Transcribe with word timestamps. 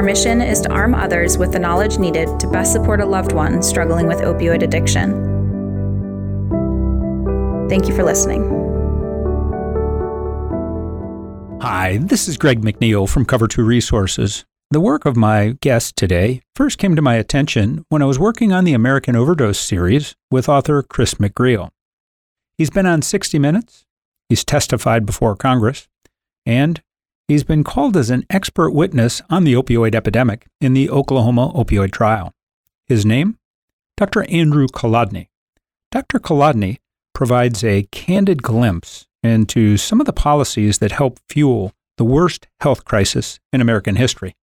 Our 0.00 0.06
mission 0.06 0.40
is 0.40 0.62
to 0.62 0.70
arm 0.70 0.94
others 0.94 1.36
with 1.36 1.52
the 1.52 1.58
knowledge 1.58 1.98
needed 1.98 2.40
to 2.40 2.48
best 2.48 2.72
support 2.72 3.02
a 3.02 3.04
loved 3.04 3.32
one 3.32 3.62
struggling 3.62 4.06
with 4.06 4.20
opioid 4.20 4.62
addiction. 4.62 5.10
Thank 7.68 7.86
you 7.86 7.94
for 7.94 8.02
listening. 8.02 8.40
Hi, 11.60 11.98
this 11.98 12.28
is 12.28 12.38
Greg 12.38 12.62
McNeil 12.62 13.06
from 13.06 13.26
Cover 13.26 13.46
2 13.46 13.62
Resources. 13.62 14.46
The 14.70 14.80
work 14.80 15.04
of 15.04 15.18
my 15.18 15.58
guest 15.60 15.96
today 15.96 16.40
first 16.56 16.78
came 16.78 16.96
to 16.96 17.02
my 17.02 17.16
attention 17.16 17.84
when 17.90 18.00
I 18.00 18.06
was 18.06 18.18
working 18.18 18.54
on 18.54 18.64
the 18.64 18.72
American 18.72 19.14
Overdose 19.14 19.60
series 19.60 20.16
with 20.30 20.48
author 20.48 20.82
Chris 20.82 21.16
McGreal. 21.16 21.68
He's 22.56 22.70
been 22.70 22.86
on 22.86 23.02
60 23.02 23.38
Minutes, 23.38 23.84
he's 24.30 24.46
testified 24.46 25.04
before 25.04 25.36
Congress, 25.36 25.88
and 26.46 26.80
He's 27.30 27.44
been 27.44 27.62
called 27.62 27.96
as 27.96 28.10
an 28.10 28.26
expert 28.28 28.72
witness 28.72 29.22
on 29.30 29.44
the 29.44 29.52
opioid 29.52 29.94
epidemic 29.94 30.48
in 30.60 30.72
the 30.72 30.90
Oklahoma 30.90 31.52
opioid 31.54 31.92
trial. 31.92 32.34
His 32.88 33.06
name? 33.06 33.38
Dr. 33.96 34.28
Andrew 34.28 34.66
Kolodny. 34.66 35.28
Dr. 35.92 36.18
Kolodny 36.18 36.78
provides 37.14 37.62
a 37.62 37.86
candid 37.92 38.42
glimpse 38.42 39.06
into 39.22 39.76
some 39.76 40.00
of 40.00 40.06
the 40.06 40.12
policies 40.12 40.78
that 40.78 40.90
help 40.90 41.20
fuel 41.28 41.72
the 41.98 42.04
worst 42.04 42.48
health 42.62 42.84
crisis 42.84 43.38
in 43.52 43.60
American 43.60 43.94
history. 43.94 44.34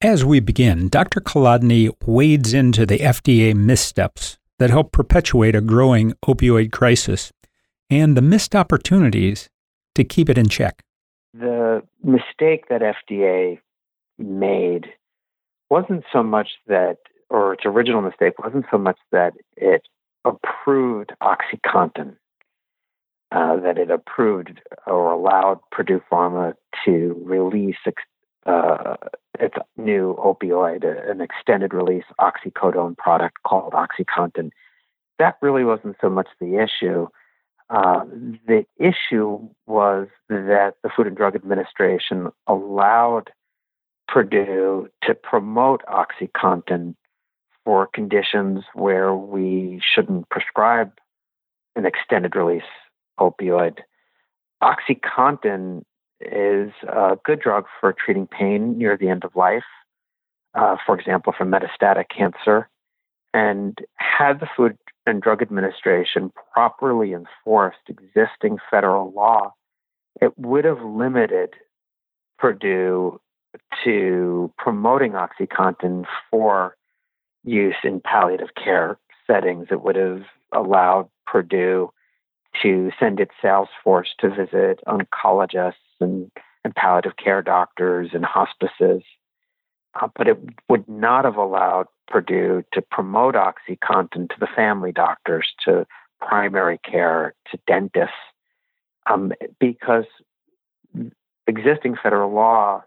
As 0.00 0.24
we 0.24 0.38
begin, 0.38 0.88
Dr. 0.88 1.20
Kolodny 1.20 1.90
wades 2.06 2.54
into 2.54 2.86
the 2.86 3.00
FDA 3.00 3.56
missteps 3.56 4.38
that 4.60 4.70
help 4.70 4.92
perpetuate 4.92 5.56
a 5.56 5.60
growing 5.60 6.12
opioid 6.24 6.70
crisis 6.70 7.32
and 7.90 8.16
the 8.16 8.22
missed 8.22 8.54
opportunities 8.54 9.50
to 9.96 10.04
keep 10.04 10.30
it 10.30 10.38
in 10.38 10.48
check 10.48 10.84
the 11.32 11.82
mistake 12.02 12.68
that 12.68 12.82
FDA 12.82 13.60
made 14.18 14.86
wasn't 15.68 16.04
so 16.12 16.22
much 16.22 16.48
that, 16.66 16.98
or 17.28 17.52
its 17.54 17.64
original 17.64 18.02
mistake 18.02 18.38
wasn't 18.38 18.66
so 18.70 18.78
much 18.78 18.98
that 19.12 19.34
it 19.56 19.82
approved 20.24 21.12
OxyContin, 21.22 22.16
uh, 23.32 23.56
that 23.56 23.78
it 23.78 23.90
approved 23.90 24.60
or 24.86 25.12
allowed 25.12 25.60
Purdue 25.70 26.02
Pharma 26.10 26.54
to 26.84 27.20
release 27.24 27.76
uh, 28.46 28.96
its 29.38 29.54
new 29.76 30.16
opioid, 30.18 30.84
an 31.10 31.20
extended 31.20 31.72
release 31.72 32.04
oxycodone 32.20 32.96
product 32.96 33.38
called 33.46 33.72
OxyContin. 33.72 34.50
That 35.18 35.36
really 35.40 35.64
wasn't 35.64 35.96
so 36.00 36.10
much 36.10 36.28
the 36.40 36.56
issue. 36.56 37.06
Uh, 37.70 38.04
the 38.48 38.66
issue 38.78 39.48
was 39.66 40.08
that 40.28 40.74
the 40.82 40.90
Food 40.94 41.06
and 41.06 41.16
Drug 41.16 41.36
Administration 41.36 42.28
allowed 42.48 43.30
Purdue 44.08 44.88
to 45.04 45.14
promote 45.14 45.82
OxyContin 45.86 46.96
for 47.64 47.86
conditions 47.86 48.64
where 48.74 49.14
we 49.14 49.80
shouldn't 49.94 50.28
prescribe 50.30 50.90
an 51.76 51.86
extended 51.86 52.34
release 52.34 52.62
opioid. 53.20 53.78
OxyContin 54.60 55.84
is 56.20 56.72
a 56.88 57.16
good 57.24 57.40
drug 57.40 57.66
for 57.80 57.92
treating 57.92 58.26
pain 58.26 58.76
near 58.78 58.96
the 58.96 59.08
end 59.08 59.24
of 59.24 59.36
life, 59.36 59.62
uh, 60.54 60.76
for 60.84 60.98
example, 60.98 61.32
for 61.36 61.46
metastatic 61.46 62.06
cancer. 62.08 62.68
And 63.32 63.78
had 63.94 64.40
the 64.40 64.48
Food 64.56 64.76
and 65.06 65.22
Drug 65.22 65.42
Administration 65.42 66.32
properly 66.52 67.12
enforced 67.12 67.78
existing 67.88 68.58
federal 68.70 69.12
law, 69.12 69.54
it 70.20 70.38
would 70.38 70.64
have 70.64 70.82
limited 70.82 71.54
Purdue 72.38 73.20
to 73.84 74.52
promoting 74.56 75.12
OxyContin 75.12 76.04
for 76.30 76.76
use 77.44 77.76
in 77.84 78.00
palliative 78.00 78.54
care 78.54 78.98
settings. 79.26 79.68
It 79.70 79.82
would 79.82 79.96
have 79.96 80.22
allowed 80.52 81.08
Purdue 81.26 81.90
to 82.62 82.90
send 82.98 83.20
its 83.20 83.32
sales 83.40 83.68
force 83.82 84.08
to 84.18 84.28
visit 84.28 84.80
oncologists 84.86 85.74
and, 86.00 86.30
and 86.64 86.74
palliative 86.74 87.16
care 87.16 87.42
doctors 87.42 88.10
and 88.12 88.24
hospices. 88.24 89.02
Uh, 89.94 90.08
but 90.16 90.28
it 90.28 90.38
would 90.68 90.88
not 90.88 91.24
have 91.24 91.36
allowed 91.36 91.86
Purdue 92.06 92.62
to 92.72 92.82
promote 92.82 93.34
OxyContin 93.34 94.28
to 94.28 94.36
the 94.38 94.46
family 94.46 94.92
doctors, 94.92 95.48
to 95.64 95.86
primary 96.20 96.78
care, 96.78 97.34
to 97.50 97.58
dentists, 97.66 98.14
um, 99.06 99.32
because 99.58 100.04
existing 101.46 101.96
federal 102.00 102.32
law 102.32 102.82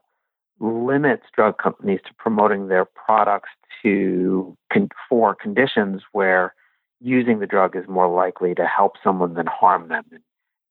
limits 0.59 1.24
drug 1.36 1.58
companies 1.58 2.00
to 2.06 2.14
promoting 2.18 2.68
their 2.68 2.86
products 2.86 3.50
to 3.81 4.56
con- 4.72 4.90
for 5.09 5.35
conditions 5.35 6.03
where 6.12 6.53
using 7.02 7.40
the 7.40 7.47
drug 7.47 7.75
is 7.75 7.84
more 7.88 8.08
likely 8.08 8.56
to 8.56 8.66
help 8.66 8.94
someone 9.03 9.34
than 9.34 9.47
harm 9.47 9.90
them. 9.90 10.06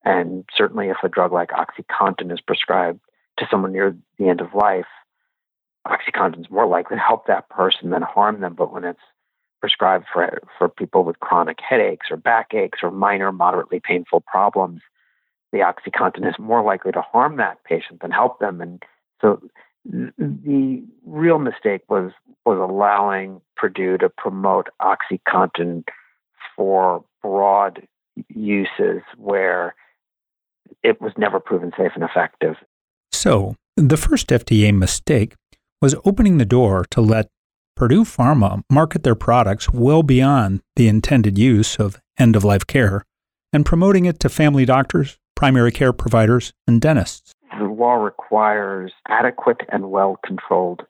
And 0.04 0.44
certainly, 0.56 0.88
if 0.88 0.97
a 1.03 1.09
drug 1.09 1.32
like 1.32 1.50
OxyContin 1.50 2.32
is 2.32 2.41
prescribed 2.41 3.00
to 3.38 3.47
someone 3.50 3.72
near 3.72 3.97
the 4.19 4.28
end 4.28 4.41
of 4.41 4.54
life, 4.54 4.87
OxyContin 5.87 6.41
is 6.41 6.50
more 6.50 6.66
likely 6.66 6.97
to 6.97 7.03
help 7.03 7.26
that 7.26 7.48
person 7.48 7.91
than 7.91 8.03
harm 8.03 8.41
them. 8.41 8.54
But 8.54 8.72
when 8.72 8.84
it's 8.84 9.00
prescribed 9.60 10.06
for 10.12 10.41
for 10.59 10.69
people 10.69 11.04
with 11.04 11.20
chronic 11.20 11.59
headaches 11.60 12.09
or 12.10 12.16
backaches 12.16 12.81
or 12.82 12.91
minor, 12.91 13.32
moderately 13.32 13.81
painful 13.81 14.20
problems, 14.20 14.81
the 15.53 15.59
OxyContin 15.59 16.28
is 16.28 16.38
more 16.38 16.62
likely 16.62 16.93
to 16.93 17.00
harm 17.00 17.37
that 17.37 17.62
patient 17.65 18.00
than 18.00 18.10
help 18.10 18.38
them. 18.38 18.60
And 18.60 18.82
so 19.20 19.43
the 19.84 20.82
real 21.04 21.38
mistake 21.38 21.82
was 21.88 22.12
was 22.44 22.59
allowing 22.59 23.41
Purdue 23.56 23.99
to 23.99 24.09
promote 24.09 24.69
OxyContin 24.81 25.84
for 26.56 27.04
broad 27.22 27.87
uses 28.28 29.03
where 29.16 29.75
it 30.82 31.00
was 31.00 31.12
never 31.16 31.41
proven 31.41 31.72
safe 31.76 31.93
and 31.94 32.04
effective. 32.04 32.56
So, 33.12 33.56
the 33.76 33.97
first 33.97 34.28
FDA 34.28 34.75
mistake 34.75 35.34
was 35.82 35.97
opening 36.04 36.38
the 36.38 36.47
door 36.47 36.87
to 36.91 37.00
let 37.00 37.28
Purdue 37.75 38.04
Pharma 38.04 38.62
market 38.70 39.03
their 39.03 39.16
products 39.16 39.72
well 39.72 40.04
beyond 40.04 40.60
the 40.76 40.87
intended 40.87 41.37
use 41.37 41.76
of 41.76 42.00
end 42.16 42.37
of 42.37 42.44
life 42.44 42.66
care 42.66 43.04
and 43.53 43.66
promoting 43.66 44.04
it 44.04 44.20
to 44.20 44.28
family 44.28 44.65
doctors, 44.65 45.19
primary 45.34 45.72
care 45.72 45.93
providers, 45.93 46.53
and 46.69 46.81
dentists. 46.81 47.32
The 47.59 47.65
law 47.65 47.94
requires 47.94 48.93
adequate 49.09 49.62
and 49.70 49.91
well 49.91 50.19
controlled 50.25 50.87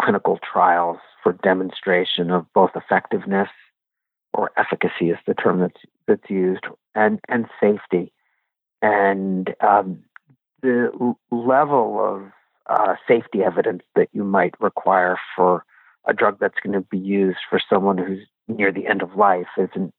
clinical 0.00 0.38
trials 0.50 0.98
for 1.22 1.32
demonstration 1.42 2.30
of 2.30 2.46
both 2.54 2.70
effectiveness 2.76 3.48
or 4.32 4.52
efficacy 4.56 5.10
is 5.10 5.18
the 5.26 5.34
term 5.34 5.60
that's 5.60 5.80
that's 6.06 6.30
used 6.30 6.64
and 6.94 7.18
and 7.28 7.46
safety 7.60 8.12
and 8.82 9.54
um, 9.60 10.04
the 10.62 11.14
level 11.30 11.98
of 12.00 12.30
uh, 12.68 12.94
safety 13.06 13.42
evidence 13.42 13.82
that 13.94 14.08
you 14.12 14.24
might 14.24 14.54
require 14.60 15.18
for 15.34 15.64
a 16.06 16.12
drug 16.12 16.38
that's 16.40 16.58
going 16.62 16.72
to 16.72 16.86
be 16.88 16.98
used 16.98 17.38
for 17.48 17.60
someone 17.70 17.98
who's 17.98 18.26
near 18.48 18.72
the 18.72 18.86
end 18.86 19.02
of 19.02 19.16
life 19.16 19.46
isn't 19.56 19.92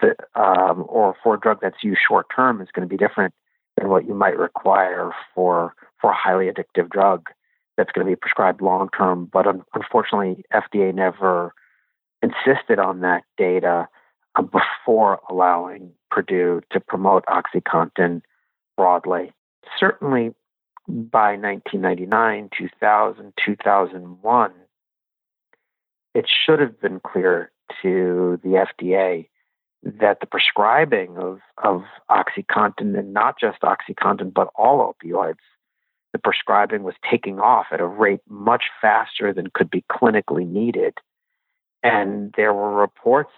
the, 0.00 0.14
um, 0.34 0.84
or 0.88 1.14
for 1.22 1.34
a 1.34 1.40
drug 1.40 1.58
that's 1.62 1.82
used 1.82 2.00
short 2.06 2.26
term 2.34 2.60
is 2.60 2.68
going 2.72 2.86
to 2.86 2.90
be 2.92 2.96
different 2.96 3.32
than 3.76 3.88
what 3.88 4.06
you 4.06 4.14
might 4.14 4.36
require 4.36 5.12
for 5.34 5.74
for 6.00 6.10
a 6.10 6.14
highly 6.14 6.46
addictive 6.46 6.90
drug 6.90 7.28
that's 7.76 7.92
going 7.92 8.06
to 8.06 8.10
be 8.10 8.16
prescribed 8.16 8.60
long 8.60 8.88
term. 8.96 9.28
But 9.32 9.46
un- 9.46 9.62
unfortunately, 9.74 10.44
FDA 10.52 10.92
never 10.92 11.54
insisted 12.22 12.78
on 12.78 13.00
that 13.00 13.22
data 13.38 13.88
uh, 14.34 14.42
before 14.42 15.20
allowing 15.30 15.92
Purdue 16.10 16.60
to 16.70 16.80
promote 16.80 17.24
OxyContin 17.26 18.22
broadly. 18.76 19.32
Certainly, 19.78 20.34
by 20.92 21.36
1999, 21.36 22.50
2000, 22.56 23.32
2001, 23.44 24.52
it 26.14 26.26
should 26.28 26.60
have 26.60 26.78
been 26.80 27.00
clear 27.00 27.50
to 27.80 28.38
the 28.42 28.66
FDA 28.78 29.28
that 29.82 30.20
the 30.20 30.26
prescribing 30.26 31.16
of, 31.16 31.40
of 31.64 31.82
OxyContin, 32.10 32.98
and 32.98 33.14
not 33.14 33.40
just 33.40 33.62
OxyContin, 33.62 34.34
but 34.34 34.48
all 34.54 34.94
opioids, 34.94 35.36
the 36.12 36.18
prescribing 36.18 36.82
was 36.82 36.94
taking 37.10 37.40
off 37.40 37.66
at 37.72 37.80
a 37.80 37.86
rate 37.86 38.20
much 38.28 38.64
faster 38.80 39.32
than 39.32 39.48
could 39.52 39.70
be 39.70 39.84
clinically 39.90 40.46
needed. 40.46 40.98
And 41.82 42.34
there 42.36 42.52
were 42.52 42.74
reports 42.74 43.32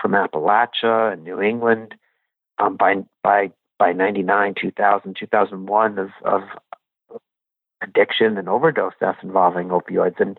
from 0.00 0.12
Appalachia 0.12 1.12
and 1.12 1.24
New 1.24 1.42
England 1.42 1.96
um, 2.58 2.76
by 2.76 3.02
by 3.22 3.50
by 3.78 3.92
99, 3.92 4.54
2000, 4.60 5.16
2001 5.18 5.98
of, 5.98 6.10
of 6.24 6.42
addiction 7.82 8.36
and 8.38 8.48
overdose 8.48 8.92
deaths 9.00 9.18
involving 9.22 9.68
opioids. 9.68 10.20
And 10.20 10.38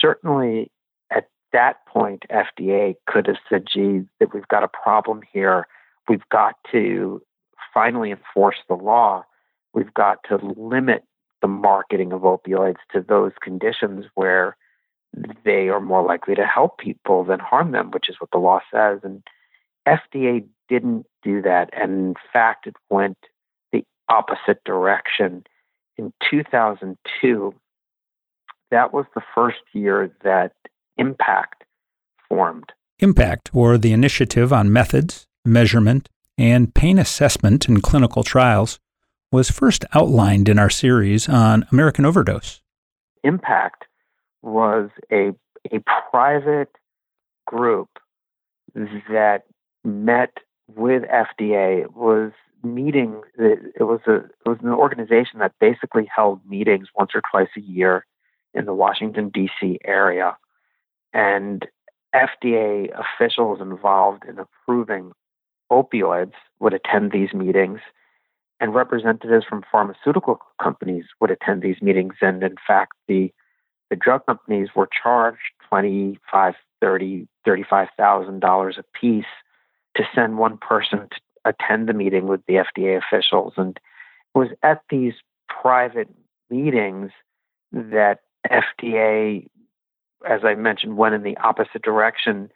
certainly 0.00 0.70
at 1.10 1.28
that 1.52 1.86
point, 1.86 2.24
FDA 2.30 2.96
could 3.06 3.26
have 3.26 3.36
said, 3.48 3.64
gee, 3.72 4.02
that 4.20 4.34
we've 4.34 4.48
got 4.48 4.64
a 4.64 4.68
problem 4.68 5.22
here. 5.32 5.66
We've 6.08 6.28
got 6.30 6.56
to 6.72 7.22
finally 7.72 8.10
enforce 8.10 8.56
the 8.68 8.74
law. 8.74 9.24
We've 9.72 9.94
got 9.94 10.18
to 10.28 10.36
limit 10.56 11.04
the 11.42 11.48
marketing 11.48 12.12
of 12.12 12.22
opioids 12.22 12.78
to 12.92 13.04
those 13.06 13.32
conditions 13.42 14.06
where 14.14 14.56
they 15.44 15.68
are 15.68 15.80
more 15.80 16.02
likely 16.04 16.34
to 16.34 16.46
help 16.46 16.78
people 16.78 17.24
than 17.24 17.38
harm 17.38 17.72
them, 17.72 17.90
which 17.90 18.08
is 18.08 18.16
what 18.18 18.30
the 18.32 18.38
law 18.38 18.60
says. 18.72 19.00
And 19.02 19.22
FDA 19.86 20.44
didn't 20.68 21.06
do 21.22 21.42
that. 21.42 21.70
And 21.72 21.92
in 21.92 22.14
fact, 22.32 22.66
it 22.66 22.76
went 22.90 23.18
the 23.72 23.84
opposite 24.08 24.62
direction. 24.64 25.44
In 25.96 26.12
2002, 26.30 27.54
that 28.70 28.92
was 28.92 29.06
the 29.14 29.22
first 29.34 29.60
year 29.72 30.10
that 30.24 30.52
IMMPACT 30.98 31.62
formed. 32.28 32.72
IMMPACT, 33.00 33.50
or 33.52 33.78
the 33.78 33.92
Initiative 33.92 34.52
on 34.52 34.72
Methods, 34.72 35.26
Measurement, 35.44 36.08
and 36.36 36.74
Pain 36.74 36.98
Assessment 36.98 37.68
in 37.68 37.80
Clinical 37.80 38.24
Trials, 38.24 38.80
was 39.30 39.50
first 39.50 39.84
outlined 39.94 40.48
in 40.48 40.58
our 40.58 40.70
series 40.70 41.28
on 41.28 41.66
American 41.70 42.04
Overdose. 42.04 42.62
IMMPACT 43.24 43.86
was 44.42 44.90
a, 45.12 45.32
a 45.72 45.80
private 46.10 46.70
group 47.46 47.88
that 48.74 49.44
met 49.84 50.36
with 50.74 51.02
FDA. 51.02 51.82
It 51.82 51.94
was 51.94 52.32
meeting. 52.64 53.22
It 53.38 53.82
was 53.84 54.00
a 54.06 54.16
it 54.16 54.48
was 54.48 54.58
an 54.62 54.70
organization 54.70 55.38
that 55.38 55.52
basically 55.60 56.08
held 56.14 56.40
meetings 56.48 56.88
once 56.96 57.12
or 57.14 57.22
twice 57.30 57.48
a 57.56 57.60
year 57.60 58.06
in 58.52 58.64
the 58.66 58.74
Washington 58.74 59.28
D.C. 59.28 59.78
area, 59.84 60.36
and 61.12 61.66
FDA 62.14 62.88
officials 62.98 63.60
involved 63.60 64.24
in 64.28 64.38
approving 64.38 65.12
opioids 65.70 66.34
would 66.60 66.74
attend 66.74 67.12
these 67.12 67.32
meetings, 67.34 67.80
and 68.60 68.74
representatives 68.74 69.44
from 69.48 69.64
pharmaceutical 69.70 70.38
companies 70.62 71.04
would 71.20 71.30
attend 71.30 71.62
these 71.62 71.82
meetings. 71.82 72.14
And 72.20 72.42
in 72.42 72.56
fact, 72.66 72.92
the 73.08 73.32
the 73.90 73.96
drug 73.96 74.24
companies 74.26 74.68
were 74.74 74.88
charged 75.02 75.52
twenty 75.68 76.18
five, 76.30 76.54
thirty, 76.80 77.28
thirty-five 77.44 77.88
thousand 77.96 78.40
dollars 78.40 78.76
a 78.78 78.84
piece 78.98 79.24
to 79.96 80.04
send 80.14 80.38
one 80.38 80.58
person 80.58 81.00
to 81.00 81.20
attend 81.44 81.88
the 81.88 81.92
meeting 81.92 82.26
with 82.26 82.40
the 82.46 82.54
FDA 82.54 82.98
officials. 82.98 83.54
And 83.56 83.76
it 84.34 84.38
was 84.38 84.48
at 84.62 84.82
these 84.90 85.14
private 85.48 86.08
meetings 86.50 87.10
that 87.72 88.20
FDA, 88.50 89.46
as 90.28 90.40
I 90.44 90.54
mentioned, 90.54 90.96
went 90.96 91.14
in 91.14 91.22
the 91.22 91.36
opposite 91.38 91.82
direction. 91.82 92.50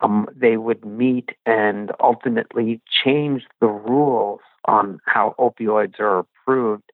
Um, 0.00 0.28
they 0.34 0.56
would 0.56 0.84
meet 0.84 1.30
and 1.46 1.92
ultimately 2.00 2.80
change 3.04 3.44
the 3.60 3.66
rules 3.66 4.40
on 4.64 5.00
how 5.06 5.34
opioids 5.38 5.98
are 5.98 6.20
approved 6.20 6.92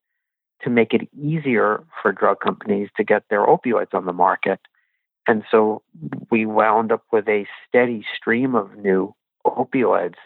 to 0.62 0.70
make 0.70 0.94
it 0.94 1.08
easier 1.20 1.84
for 2.00 2.12
drug 2.12 2.40
companies 2.40 2.88
to 2.96 3.04
get 3.04 3.24
their 3.28 3.46
opioids 3.46 3.92
on 3.92 4.06
the 4.06 4.12
market. 4.12 4.60
And 5.26 5.42
so 5.50 5.82
we 6.30 6.46
wound 6.46 6.92
up 6.92 7.04
with 7.12 7.28
a 7.28 7.46
steady 7.68 8.04
stream 8.16 8.54
of 8.54 8.76
new 8.76 9.14
opioids. 9.46 10.16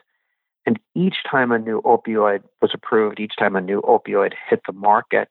And 0.68 0.78
each 0.94 1.24
time 1.24 1.50
a 1.50 1.58
new 1.58 1.80
opioid 1.80 2.42
was 2.60 2.72
approved, 2.74 3.20
each 3.20 3.36
time 3.38 3.56
a 3.56 3.60
new 3.62 3.80
opioid 3.80 4.34
hit 4.50 4.60
the 4.66 4.74
market, 4.74 5.30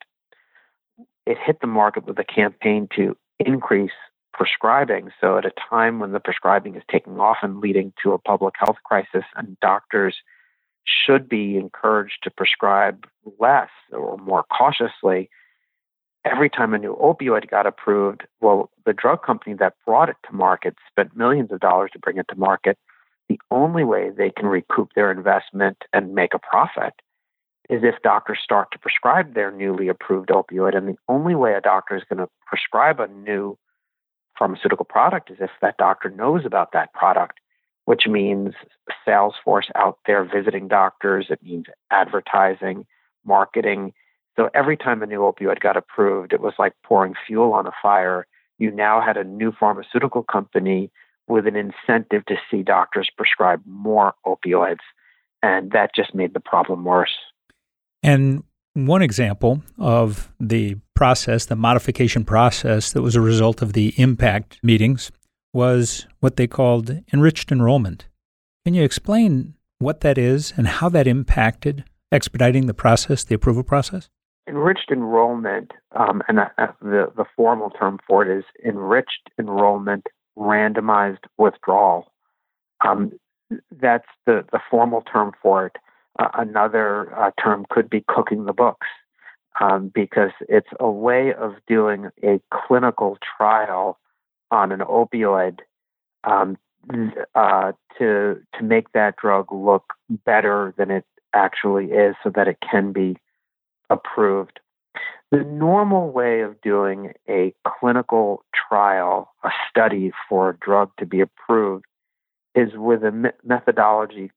it 1.27 1.37
hit 1.37 1.61
the 1.61 1.67
market 1.67 2.07
with 2.07 2.17
a 2.17 2.23
campaign 2.23 2.87
to 2.95 3.15
increase 3.37 3.91
prescribing. 4.33 5.11
So, 5.21 5.37
at 5.37 5.45
a 5.45 5.51
time 5.69 5.99
when 5.99 6.11
the 6.11 6.19
prescribing 6.19 6.75
is 6.75 6.81
taking 6.89 7.19
off 7.19 7.37
and 7.43 7.59
leading 7.59 7.93
to 8.01 8.13
a 8.13 8.17
public 8.17 8.55
health 8.57 8.77
crisis, 8.83 9.25
and 9.35 9.59
doctors 9.59 10.15
should 10.85 11.29
be 11.29 11.55
encouraged 11.55 12.17
to 12.23 12.31
prescribe 12.31 13.05
less 13.39 13.69
or 13.91 14.17
more 14.17 14.43
cautiously, 14.51 15.29
every 16.25 16.49
time 16.49 16.73
a 16.73 16.79
new 16.79 16.95
opioid 16.95 17.47
got 17.47 17.67
approved, 17.67 18.23
well, 18.41 18.71
the 18.87 18.93
drug 18.93 19.21
company 19.21 19.55
that 19.59 19.75
brought 19.85 20.09
it 20.09 20.15
to 20.27 20.33
market 20.33 20.77
spent 20.89 21.15
millions 21.15 21.51
of 21.51 21.59
dollars 21.59 21.91
to 21.93 21.99
bring 21.99 22.17
it 22.17 22.25
to 22.27 22.35
market 22.35 22.79
the 23.29 23.39
only 23.51 23.83
way 23.83 24.09
they 24.09 24.29
can 24.29 24.47
recoup 24.47 24.93
their 24.93 25.11
investment 25.11 25.77
and 25.93 26.13
make 26.13 26.33
a 26.33 26.39
profit 26.39 26.93
is 27.69 27.83
if 27.83 28.01
doctors 28.01 28.39
start 28.41 28.71
to 28.71 28.79
prescribe 28.79 29.33
their 29.33 29.51
newly 29.51 29.89
approved 29.89 30.29
opioid. 30.29 30.75
And 30.75 30.87
the 30.87 30.97
only 31.09 31.35
way 31.35 31.53
a 31.53 31.61
doctor 31.61 31.97
is 31.97 32.03
going 32.09 32.19
to 32.19 32.29
prescribe 32.45 32.99
a 32.99 33.07
new 33.07 33.57
pharmaceutical 34.39 34.85
product 34.85 35.29
is 35.31 35.37
if 35.41 35.49
that 35.61 35.77
doctor 35.77 36.09
knows 36.09 36.45
about 36.45 36.71
that 36.71 36.93
product, 36.93 37.39
which 37.85 38.07
means 38.07 38.53
sales 39.03 39.35
force 39.43 39.69
out 39.75 39.99
there 40.05 40.23
visiting 40.23 40.67
doctors. 40.67 41.27
It 41.29 41.43
means 41.43 41.65
advertising, 41.91 42.85
marketing. 43.25 43.93
So 44.37 44.49
every 44.53 44.77
time 44.77 45.03
a 45.03 45.07
new 45.07 45.19
opioid 45.19 45.59
got 45.59 45.75
approved, 45.75 46.31
it 46.31 46.39
was 46.39 46.53
like 46.57 46.73
pouring 46.83 47.15
fuel 47.25 47.53
on 47.53 47.67
a 47.67 47.71
fire. 47.81 48.27
You 48.59 48.71
now 48.71 49.01
had 49.01 49.17
a 49.17 49.23
new 49.23 49.51
pharmaceutical 49.51 50.23
company 50.23 50.89
with 51.27 51.47
an 51.47 51.55
incentive 51.55 52.25
to 52.25 52.35
see 52.49 52.63
doctors 52.63 53.09
prescribe 53.15 53.61
more 53.65 54.13
opioids. 54.25 54.79
And 55.43 55.71
that 55.71 55.91
just 55.95 56.15
made 56.15 56.33
the 56.33 56.39
problem 56.39 56.83
worse. 56.83 57.15
And 58.01 58.43
one 58.73 59.01
example 59.01 59.61
of 59.77 60.31
the 60.39 60.77
process, 60.95 61.45
the 61.45 61.55
modification 61.55 62.23
process 62.23 62.91
that 62.91 63.01
was 63.01 63.15
a 63.15 63.21
result 63.21 63.61
of 63.61 63.73
the 63.73 63.91
IMMPACT 63.93 64.57
meetings, 64.63 65.11
was 65.53 66.05
what 66.19 66.35
they 66.35 66.47
called 66.47 67.01
enriched 67.11 67.51
enrollment. 67.51 68.07
Can 68.65 68.73
you 68.73 68.83
explain 68.83 69.55
what 69.79 70.01
that 70.01 70.17
is 70.17 70.53
and 70.57 70.67
how 70.67 70.89
that 70.89 71.07
impacted 71.07 71.85
expediting 72.11 72.67
the 72.67 72.73
process, 72.73 73.23
the 73.23 73.35
approval 73.35 73.63
process? 73.63 74.09
Enriched 74.47 74.91
enrollment, 74.91 75.71
um, 75.95 76.21
and 76.27 76.39
uh, 76.39 76.45
the, 76.81 77.11
the 77.15 77.25
formal 77.35 77.69
term 77.71 77.99
for 78.07 78.25
it 78.25 78.37
is 78.37 78.45
enriched 78.65 79.29
enrollment 79.39 80.05
randomized 80.37 81.25
withdrawal. 81.37 82.11
Um, 82.85 83.13
that's 83.71 84.07
the, 84.25 84.45
the 84.51 84.59
formal 84.69 85.01
term 85.01 85.31
for 85.41 85.67
it. 85.67 85.77
Uh, 86.19 86.29
another 86.33 87.15
uh, 87.17 87.31
term 87.41 87.65
could 87.69 87.89
be 87.89 88.03
cooking 88.07 88.45
the 88.45 88.53
books 88.53 88.87
um, 89.59 89.91
because 89.93 90.31
it's 90.49 90.69
a 90.79 90.89
way 90.89 91.33
of 91.33 91.55
doing 91.67 92.09
a 92.23 92.39
clinical 92.51 93.17
trial 93.37 93.99
on 94.51 94.71
an 94.71 94.79
opioid 94.79 95.59
um, 96.23 96.57
uh, 97.35 97.71
to 97.97 98.41
to 98.57 98.63
make 98.63 98.91
that 98.93 99.15
drug 99.17 99.51
look 99.51 99.93
better 100.25 100.73
than 100.77 100.89
it 100.89 101.05
actually 101.33 101.87
is, 101.87 102.15
so 102.23 102.29
that 102.29 102.47
it 102.47 102.57
can 102.61 102.91
be 102.91 103.17
approved. 103.89 104.59
The 105.31 105.43
normal 105.43 106.11
way 106.11 106.39
of 106.39 106.61
doing 106.61 107.13
a 107.27 107.53
clinical 107.65 108.45
trial, 108.55 109.33
a 109.43 109.49
study 109.69 110.11
for 110.29 110.49
a 110.49 110.57
drug 110.57 110.91
to 110.99 111.05
be 111.05 111.19
approved, 111.19 111.85
is 112.55 112.69
with 112.75 113.03
a 113.03 113.11
me- 113.11 113.29
methodology 113.43 114.31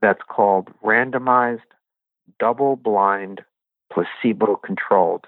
that's 0.00 0.22
called 0.28 0.68
randomized, 0.84 1.62
double 2.38 2.76
blind, 2.76 3.42
placebo 3.92 4.56
controlled. 4.56 5.26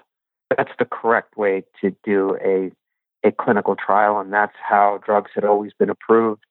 That's 0.55 0.71
the 0.79 0.85
correct 0.85 1.35
way 1.37 1.63
to 1.81 1.93
do 2.03 2.37
a, 2.41 2.71
a 3.27 3.31
clinical 3.33 3.75
trial, 3.75 4.19
and 4.19 4.31
that's 4.31 4.55
how 4.57 5.01
drugs 5.05 5.31
had 5.35 5.43
always 5.43 5.73
been 5.77 5.89
approved. 5.89 6.43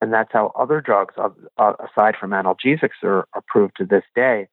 And 0.00 0.12
that's 0.12 0.32
how 0.32 0.52
other 0.56 0.80
drugs, 0.80 1.14
uh, 1.16 1.30
aside 1.58 2.14
from 2.18 2.30
analgesics, 2.30 3.02
are 3.02 3.26
approved 3.34 3.76
to 3.78 3.84
this 3.84 4.04
day. 4.14 4.48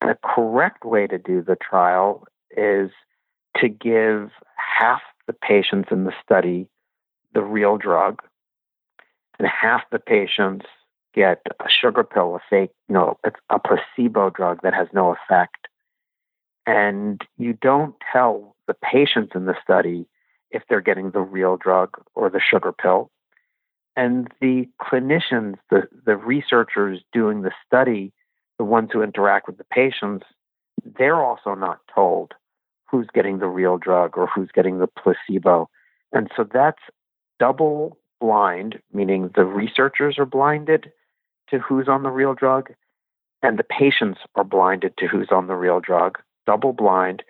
The 0.00 0.16
correct 0.24 0.84
way 0.84 1.06
to 1.06 1.18
do 1.18 1.42
the 1.42 1.56
trial 1.56 2.26
is 2.56 2.90
to 3.58 3.68
give 3.68 4.30
half 4.56 5.02
the 5.26 5.32
patients 5.32 5.88
in 5.90 6.04
the 6.04 6.12
study 6.22 6.68
the 7.34 7.42
real 7.42 7.76
drug, 7.76 8.22
and 9.38 9.48
half 9.48 9.82
the 9.90 9.98
patients 9.98 10.66
get 11.14 11.42
a 11.60 11.68
sugar 11.68 12.04
pill, 12.04 12.36
a 12.36 12.40
fake, 12.48 12.70
you 12.88 12.94
know, 12.94 13.18
a 13.50 13.58
placebo 13.58 14.30
drug 14.30 14.60
that 14.62 14.74
has 14.74 14.88
no 14.92 15.14
effect. 15.14 15.68
And 16.66 17.20
you 17.36 17.52
don't 17.52 17.94
tell 18.12 18.56
the 18.66 18.74
patients 18.74 19.32
in 19.34 19.46
the 19.46 19.56
study 19.62 20.06
if 20.50 20.62
they're 20.68 20.80
getting 20.80 21.10
the 21.10 21.20
real 21.20 21.56
drug 21.56 21.90
or 22.14 22.30
the 22.30 22.40
sugar 22.40 22.72
pill. 22.72 23.10
And 23.96 24.28
the 24.40 24.68
clinicians, 24.80 25.56
the, 25.70 25.88
the 26.04 26.16
researchers 26.16 27.00
doing 27.12 27.42
the 27.42 27.52
study, 27.66 28.12
the 28.58 28.64
ones 28.64 28.90
who 28.92 29.02
interact 29.02 29.46
with 29.46 29.58
the 29.58 29.64
patients, 29.64 30.26
they're 30.98 31.22
also 31.22 31.54
not 31.54 31.80
told 31.94 32.34
who's 32.90 33.08
getting 33.12 33.38
the 33.38 33.46
real 33.46 33.78
drug 33.78 34.16
or 34.16 34.26
who's 34.26 34.50
getting 34.54 34.78
the 34.78 34.86
placebo. 34.86 35.68
And 36.12 36.30
so 36.36 36.44
that's 36.52 36.80
double 37.38 37.98
blind, 38.20 38.80
meaning 38.92 39.30
the 39.34 39.44
researchers 39.44 40.18
are 40.18 40.26
blinded 40.26 40.92
to 41.50 41.58
who's 41.58 41.88
on 41.88 42.02
the 42.02 42.10
real 42.10 42.34
drug, 42.34 42.72
and 43.42 43.58
the 43.58 43.64
patients 43.64 44.20
are 44.34 44.44
blinded 44.44 44.96
to 44.98 45.06
who's 45.06 45.28
on 45.30 45.46
the 45.46 45.54
real 45.54 45.80
drug, 45.80 46.18
double 46.46 46.72
blind. 46.72 47.22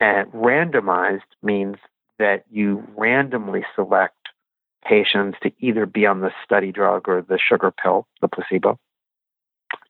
And 0.00 0.30
randomized 0.32 1.20
means 1.42 1.76
that 2.18 2.44
you 2.50 2.86
randomly 2.96 3.64
select 3.74 4.16
patients 4.84 5.38
to 5.42 5.52
either 5.60 5.86
be 5.86 6.06
on 6.06 6.20
the 6.20 6.32
study 6.44 6.72
drug 6.72 7.08
or 7.08 7.22
the 7.22 7.38
sugar 7.38 7.70
pill, 7.70 8.06
the 8.20 8.28
placebo. 8.28 8.78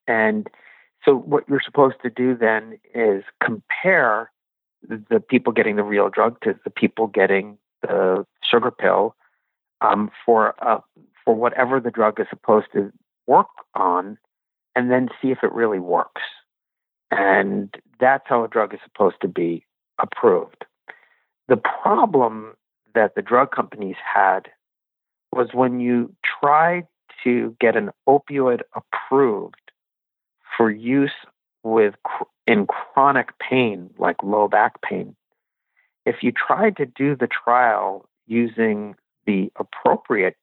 And 0.07 0.49
so, 1.05 1.15
what 1.15 1.49
you're 1.49 1.63
supposed 1.65 1.97
to 2.03 2.11
do 2.11 2.37
then 2.37 2.79
is 2.95 3.25
compare 3.43 4.31
the 4.89 5.21
people 5.21 5.53
getting 5.53 5.77
the 5.77 5.83
real 5.83 6.09
drug 6.09 6.41
to 6.43 6.59
the 6.65 6.71
people 6.71 7.07
getting 7.07 7.59
the 7.83 8.27
sugar 8.43 8.71
pill 8.71 9.15
um, 9.81 10.11
for 10.25 10.55
uh, 10.65 10.81
for 11.25 11.35
whatever 11.35 11.81
the 11.81 11.91
drug 11.91 12.21
is 12.21 12.27
supposed 12.31 12.67
to 12.73 12.93
work 13.27 13.49
on, 13.75 14.19
and 14.75 14.91
then 14.91 15.09
see 15.21 15.31
if 15.31 15.39
it 15.43 15.53
really 15.53 15.79
works. 15.79 16.23
And 17.11 17.75
that's 18.01 18.25
how 18.27 18.45
a 18.45 18.49
drug 18.49 18.75
is 18.75 18.81
supposed 18.85 19.17
to 19.23 19.29
be 19.29 19.65
approved. 20.01 20.65
The 21.49 21.57
problem 21.57 22.55
that 22.95 23.15
the 23.15 23.23
drug 23.23 23.51
companies 23.53 23.97
had 24.03 24.49
was 25.33 25.49
when 25.53 25.81
you 25.81 26.15
tried 26.41 26.87
to 27.25 27.57
get 27.61 27.77
an 27.77 27.91
opioid 28.09 28.61
approved 28.75 29.71
for 30.57 30.71
use 30.71 31.13
with 31.65 31.95
in 32.47 32.67
chronic 32.67 33.31
pain 33.39 33.91
like 33.99 34.17
low 34.23 34.47
back 34.49 34.81
pain 34.83 35.17
if 36.07 36.17
you 36.23 36.33
tried 36.33 36.77
to 36.77 36.87
do 36.87 37.17
the 37.17 37.27
trial 37.27 38.09
using 38.27 38.95
the 39.27 39.51
appropriate 39.57 40.37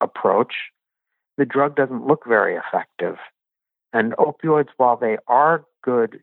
approach 0.00 0.54
the 1.36 1.44
drug 1.44 1.74
doesn't 1.74 2.06
look 2.06 2.24
very 2.26 2.56
effective 2.56 3.16
and 3.92 4.12
opioids 4.12 4.68
while 4.76 4.96
they 4.96 5.16
are 5.26 5.64
good 5.82 6.20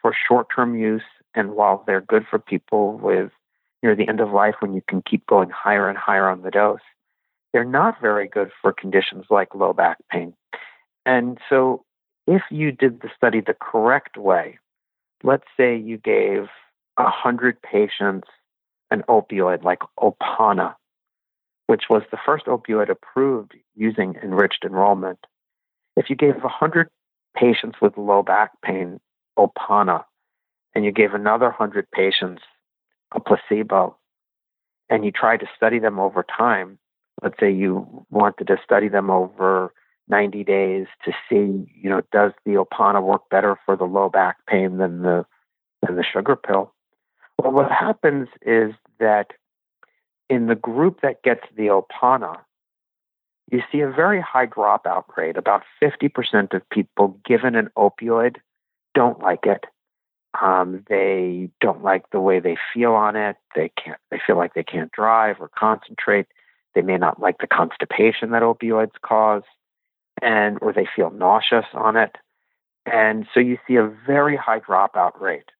for 0.00 0.14
short-term 0.28 0.76
use 0.76 1.02
and 1.34 1.52
while 1.52 1.82
they're 1.86 2.00
good 2.00 2.26
for 2.28 2.38
people 2.38 2.98
with 2.98 3.30
near 3.82 3.96
the 3.96 4.08
end 4.08 4.20
of 4.20 4.30
life 4.30 4.54
when 4.60 4.74
you 4.74 4.82
can 4.88 5.02
keep 5.02 5.26
going 5.26 5.50
higher 5.50 5.88
and 5.88 5.98
higher 5.98 6.28
on 6.28 6.42
the 6.42 6.50
dose 6.50 6.80
they're 7.56 7.64
not 7.64 7.98
very 8.02 8.28
good 8.28 8.50
for 8.60 8.70
conditions 8.70 9.24
like 9.30 9.54
low 9.54 9.72
back 9.72 9.96
pain. 10.10 10.34
And 11.06 11.38
so, 11.48 11.85
if 12.26 12.42
you 12.50 12.72
did 12.72 13.00
the 13.00 13.10
study 13.16 13.40
the 13.40 13.54
correct 13.54 14.16
way, 14.16 14.58
let's 15.22 15.46
say 15.56 15.76
you 15.76 15.98
gave 15.98 16.48
100 16.96 17.60
patients 17.62 18.28
an 18.90 19.02
opioid 19.08 19.62
like 19.62 19.80
Opana, 19.98 20.74
which 21.66 21.84
was 21.90 22.02
the 22.10 22.18
first 22.24 22.46
opioid 22.46 22.88
approved 22.88 23.54
using 23.74 24.16
enriched 24.22 24.64
enrollment. 24.64 25.18
If 25.96 26.10
you 26.10 26.16
gave 26.16 26.42
100 26.42 26.88
patients 27.36 27.78
with 27.80 27.96
low 27.96 28.22
back 28.22 28.52
pain 28.62 29.00
Opana, 29.38 30.04
and 30.74 30.84
you 30.84 30.92
gave 30.92 31.14
another 31.14 31.46
100 31.46 31.90
patients 31.90 32.42
a 33.12 33.20
placebo, 33.20 33.96
and 34.88 35.04
you 35.04 35.10
tried 35.10 35.40
to 35.40 35.48
study 35.56 35.78
them 35.78 35.98
over 35.98 36.24
time, 36.24 36.78
let's 37.22 37.38
say 37.40 37.50
you 37.50 38.06
wanted 38.10 38.46
to 38.46 38.56
study 38.62 38.88
them 38.88 39.10
over 39.10 39.72
90 40.08 40.44
days 40.44 40.86
to 41.04 41.12
see, 41.28 41.70
you 41.74 41.90
know, 41.90 42.02
does 42.12 42.32
the 42.44 42.52
Opana 42.52 43.02
work 43.02 43.28
better 43.30 43.58
for 43.64 43.76
the 43.76 43.84
low 43.84 44.08
back 44.08 44.38
pain 44.46 44.78
than 44.78 45.02
the 45.02 45.24
than 45.82 45.96
the 45.96 46.04
sugar 46.04 46.36
pill? 46.36 46.72
Well, 47.38 47.52
what 47.52 47.70
happens 47.70 48.28
is 48.42 48.72
that 48.98 49.32
in 50.28 50.46
the 50.46 50.54
group 50.54 51.00
that 51.02 51.22
gets 51.22 51.42
the 51.56 51.66
Opana, 51.66 52.38
you 53.50 53.62
see 53.70 53.80
a 53.80 53.90
very 53.90 54.20
high 54.20 54.46
dropout 54.46 55.04
rate. 55.16 55.36
About 55.36 55.62
50% 55.82 56.54
of 56.54 56.68
people 56.70 57.20
given 57.24 57.54
an 57.54 57.70
opioid 57.76 58.36
don't 58.94 59.20
like 59.20 59.44
it. 59.46 59.64
Um, 60.40 60.84
they 60.88 61.48
don't 61.60 61.82
like 61.82 62.10
the 62.10 62.20
way 62.20 62.40
they 62.40 62.56
feel 62.74 62.92
on 62.92 63.16
it. 63.16 63.36
They 63.54 63.70
can't. 63.82 63.98
They 64.10 64.20
feel 64.26 64.36
like 64.36 64.54
they 64.54 64.64
can't 64.64 64.92
drive 64.92 65.36
or 65.40 65.48
concentrate. 65.56 66.26
They 66.74 66.82
may 66.82 66.98
not 66.98 67.20
like 67.20 67.38
the 67.38 67.46
constipation 67.46 68.30
that 68.32 68.42
opioids 68.42 69.00
cause, 69.00 69.44
and 70.22 70.58
or 70.62 70.72
they 70.72 70.86
feel 70.94 71.10
nauseous 71.10 71.66
on 71.74 71.96
it. 71.96 72.16
And 72.84 73.26
so 73.32 73.40
you 73.40 73.58
see 73.66 73.76
a 73.76 73.90
very 74.06 74.36
high 74.36 74.60
dropout 74.60 75.20
rate. 75.20 75.50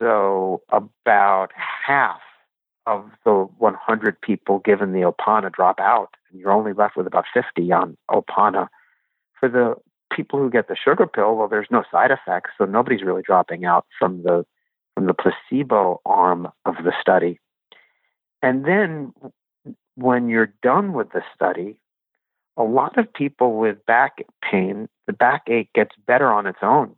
So 0.00 0.62
about 0.70 1.50
half 1.56 2.20
of 2.86 3.10
the 3.24 3.48
100 3.58 4.20
people 4.20 4.58
given 4.58 4.92
the 4.92 5.00
Opana 5.00 5.52
drop 5.52 5.78
out, 5.78 6.10
and 6.30 6.40
you're 6.40 6.52
only 6.52 6.72
left 6.72 6.96
with 6.96 7.06
about 7.06 7.24
50 7.32 7.70
on 7.72 7.96
Opana. 8.10 8.68
For 9.38 9.48
the 9.48 9.76
people 10.14 10.38
who 10.38 10.50
get 10.50 10.68
the 10.68 10.76
sugar 10.76 11.06
pill, 11.06 11.36
well, 11.36 11.48
there's 11.48 11.68
no 11.70 11.84
side 11.90 12.10
effects, 12.10 12.50
so 12.58 12.64
nobody's 12.64 13.02
really 13.02 13.22
dropping 13.22 13.64
out 13.64 13.86
from 13.98 14.22
the 14.22 14.44
from 14.94 15.06
the 15.06 15.14
placebo 15.14 16.00
arm 16.04 16.48
of 16.66 16.74
the 16.84 16.92
study. 17.00 17.40
And 18.42 18.64
then 18.64 19.14
when 19.94 20.28
you're 20.28 20.52
done 20.62 20.92
with 20.92 21.12
the 21.12 21.22
study, 21.34 21.76
a 22.56 22.62
lot 22.62 22.98
of 22.98 23.12
people 23.12 23.58
with 23.58 23.84
back 23.86 24.18
pain, 24.42 24.88
the 25.06 25.12
backache 25.12 25.72
gets 25.74 25.94
better 26.06 26.30
on 26.30 26.46
its 26.46 26.58
own. 26.62 26.94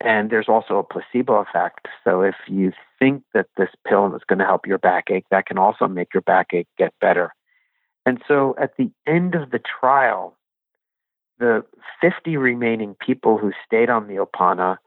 And 0.00 0.30
there's 0.30 0.48
also 0.48 0.78
a 0.78 0.82
placebo 0.82 1.36
effect. 1.36 1.86
So 2.04 2.22
if 2.22 2.34
you 2.48 2.72
think 2.98 3.22
that 3.34 3.46
this 3.56 3.68
pill 3.86 4.14
is 4.14 4.22
going 4.26 4.40
to 4.40 4.44
help 4.44 4.66
your 4.66 4.78
backache, 4.78 5.24
that 5.30 5.46
can 5.46 5.58
also 5.58 5.86
make 5.86 6.12
your 6.12 6.22
backache 6.22 6.66
get 6.76 6.92
better. 7.00 7.32
And 8.04 8.20
so 8.26 8.56
at 8.60 8.76
the 8.76 8.90
end 9.06 9.36
of 9.36 9.50
the 9.50 9.60
trial, 9.80 10.36
the 11.38 11.64
50 12.00 12.36
remaining 12.36 12.94
people 12.94 13.38
who 13.38 13.52
stayed 13.64 13.90
on 13.90 14.08
the 14.08 14.16
Opana, 14.16 14.78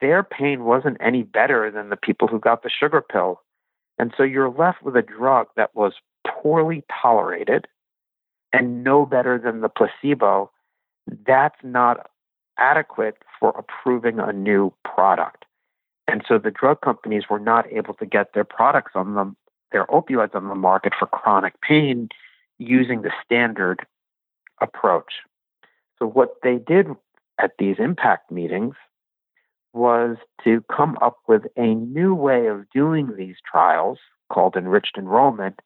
their 0.00 0.22
pain 0.22 0.64
wasn't 0.64 0.96
any 1.00 1.22
better 1.22 1.70
than 1.70 1.90
the 1.90 1.96
people 1.96 2.28
who 2.28 2.40
got 2.40 2.62
the 2.62 2.70
sugar 2.70 3.02
pill. 3.02 3.42
And 3.98 4.12
so 4.16 4.22
you're 4.22 4.50
left 4.50 4.82
with 4.82 4.96
a 4.96 5.02
drug 5.02 5.48
that 5.56 5.74
was 5.74 5.92
poorly 6.26 6.82
tolerated 7.02 7.66
and 8.56 8.84
no 8.84 9.06
better 9.06 9.38
than 9.38 9.60
the 9.60 9.68
placebo, 9.68 10.50
that's 11.26 11.58
not 11.62 12.10
adequate 12.58 13.18
for 13.38 13.50
approving 13.50 14.18
a 14.18 14.32
new 14.32 14.72
product. 14.84 15.44
And 16.08 16.24
so 16.26 16.38
the 16.38 16.50
drug 16.50 16.80
companies 16.80 17.24
were 17.28 17.38
not 17.38 17.70
able 17.72 17.94
to 17.94 18.06
get 18.06 18.32
their 18.32 18.44
products 18.44 18.92
on 18.94 19.14
them, 19.14 19.36
their 19.72 19.86
opioids 19.86 20.34
on 20.34 20.48
the 20.48 20.54
market 20.54 20.92
for 20.98 21.06
chronic 21.06 21.60
pain 21.60 22.08
using 22.58 23.02
the 23.02 23.10
standard 23.24 23.84
approach. 24.60 25.14
So 25.98 26.06
what 26.06 26.36
they 26.42 26.56
did 26.56 26.88
at 27.38 27.52
these 27.58 27.76
IMMPACT 27.76 28.30
meetings 28.30 28.74
was 29.72 30.16
to 30.44 30.64
come 30.74 30.96
up 31.02 31.18
with 31.28 31.42
a 31.56 31.74
new 31.74 32.14
way 32.14 32.46
of 32.46 32.70
doing 32.70 33.14
these 33.16 33.36
trials 33.50 33.98
called 34.30 34.56
enriched 34.56 34.96
enrollment 34.96 35.60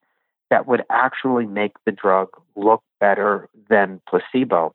that 0.50 0.66
would 0.66 0.82
actually 0.90 1.46
make 1.46 1.72
the 1.86 1.92
drug 1.92 2.28
look 2.60 2.82
better 3.00 3.48
than 3.68 4.00
placebo. 4.08 4.74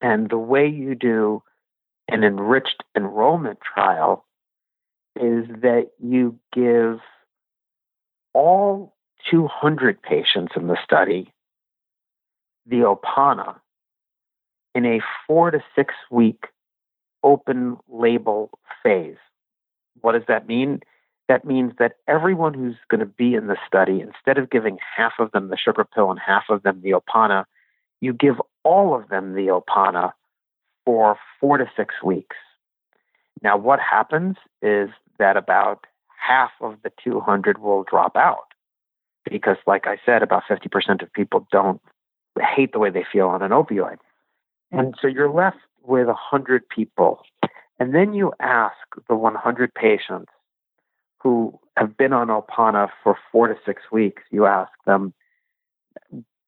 And 0.00 0.28
the 0.30 0.38
way 0.38 0.68
you 0.68 0.94
do 0.94 1.42
an 2.08 2.24
enriched 2.24 2.82
enrollment 2.96 3.58
trial 3.60 4.24
is 5.16 5.46
that 5.62 5.90
you 5.98 6.38
give 6.52 7.00
all 8.32 8.94
200 9.30 10.00
patients 10.00 10.52
in 10.56 10.68
the 10.68 10.78
study 10.84 11.32
the 12.66 12.78
Opana 12.78 13.56
in 14.74 14.84
a 14.84 15.00
four 15.26 15.50
to 15.50 15.60
six 15.74 15.94
week 16.10 16.44
open 17.22 17.78
label 17.88 18.50
phase. 18.82 19.16
What 20.00 20.12
does 20.12 20.22
that 20.28 20.46
mean? 20.46 20.80
That 21.28 21.44
means 21.44 21.74
that 21.78 21.96
everyone 22.08 22.54
who's 22.54 22.76
going 22.90 23.00
to 23.00 23.06
be 23.06 23.34
in 23.34 23.46
the 23.46 23.56
study, 23.66 24.00
instead 24.00 24.38
of 24.38 24.50
giving 24.50 24.78
half 24.96 25.12
of 25.18 25.30
them 25.32 25.48
the 25.48 25.58
sugar 25.58 25.84
pill 25.84 26.10
and 26.10 26.18
half 26.18 26.44
of 26.48 26.62
them 26.62 26.80
the 26.82 26.92
Opana, 26.92 27.44
you 28.00 28.12
give 28.12 28.36
all 28.64 28.94
of 28.94 29.08
them 29.08 29.34
the 29.34 29.46
Opana 29.46 30.12
for 30.84 31.18
four 31.38 31.58
to 31.58 31.70
six 31.76 31.96
weeks. 32.02 32.36
Now, 33.42 33.56
what 33.56 33.78
happens 33.78 34.36
is 34.62 34.88
that 35.18 35.36
about 35.36 35.86
half 36.18 36.50
of 36.60 36.76
the 36.82 36.90
200 37.04 37.58
will 37.58 37.84
drop 37.84 38.16
out 38.16 38.48
because, 39.30 39.58
like 39.66 39.86
I 39.86 39.98
said, 40.04 40.22
about 40.22 40.44
50% 40.48 41.02
of 41.02 41.12
people 41.12 41.46
don't 41.52 41.80
hate 42.40 42.72
the 42.72 42.78
way 42.78 42.90
they 42.90 43.04
feel 43.10 43.28
on 43.28 43.42
an 43.42 43.50
opioid. 43.50 43.98
And 44.70 44.94
so 45.00 45.08
you're 45.08 45.30
left 45.30 45.58
with 45.82 46.06
100 46.06 46.68
people. 46.68 47.22
And 47.78 47.94
then 47.94 48.12
you 48.12 48.32
ask 48.40 48.76
the 49.08 49.14
100 49.14 49.74
patients 49.74 50.30
who 51.20 51.58
have 51.76 51.96
been 51.96 52.12
on 52.12 52.28
Opana 52.28 52.88
for 53.02 53.16
four 53.30 53.48
to 53.48 53.56
six 53.66 53.82
weeks, 53.90 54.22
you 54.30 54.46
ask 54.46 54.72
them, 54.86 55.12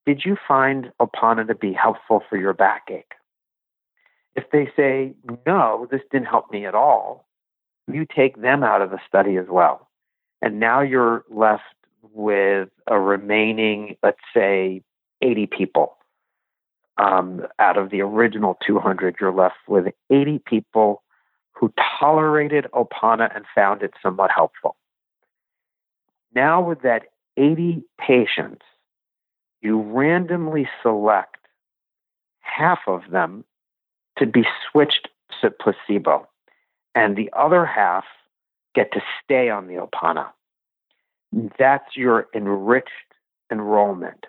Did 0.06 0.22
you 0.24 0.36
find 0.46 0.92
Opana 1.00 1.46
to 1.46 1.54
be 1.54 1.72
helpful 1.72 2.22
for 2.28 2.36
your 2.36 2.52
backache? 2.52 3.12
If 4.34 4.44
they 4.52 4.70
say, 4.76 5.14
No, 5.46 5.88
this 5.90 6.02
didn't 6.10 6.28
help 6.28 6.50
me 6.50 6.66
at 6.66 6.74
all, 6.74 7.26
you 7.92 8.06
take 8.06 8.40
them 8.40 8.62
out 8.62 8.82
of 8.82 8.90
the 8.90 9.00
study 9.06 9.36
as 9.36 9.46
well. 9.48 9.88
And 10.42 10.60
now 10.60 10.80
you're 10.80 11.24
left 11.30 11.62
with 12.12 12.68
a 12.86 12.98
remaining, 12.98 13.96
let's 14.02 14.20
say, 14.34 14.82
80 15.22 15.46
people. 15.46 15.96
Um, 16.96 17.46
out 17.58 17.78
of 17.78 17.90
the 17.90 18.02
original 18.02 18.58
200, 18.66 19.16
you're 19.20 19.32
left 19.32 19.56
with 19.66 19.86
80 20.10 20.40
people 20.44 21.02
who 21.60 21.70
tolerated 22.00 22.66
Opana 22.72 23.34
and 23.36 23.44
found 23.54 23.82
it 23.82 23.92
somewhat 24.02 24.30
helpful. 24.34 24.76
Now, 26.34 26.62
with 26.62 26.80
that 26.82 27.02
80 27.36 27.84
patients, 28.00 28.62
you 29.60 29.78
randomly 29.78 30.66
select 30.82 31.36
half 32.40 32.78
of 32.86 33.02
them 33.10 33.44
to 34.18 34.24
be 34.24 34.44
switched 34.70 35.08
to 35.42 35.50
placebo, 35.50 36.26
and 36.94 37.14
the 37.14 37.30
other 37.36 37.66
half 37.66 38.04
get 38.74 38.92
to 38.92 39.00
stay 39.22 39.50
on 39.50 39.66
the 39.66 39.74
Opana. 39.74 40.28
That's 41.58 41.94
your 41.94 42.28
enriched 42.34 42.88
enrollment. 43.52 44.24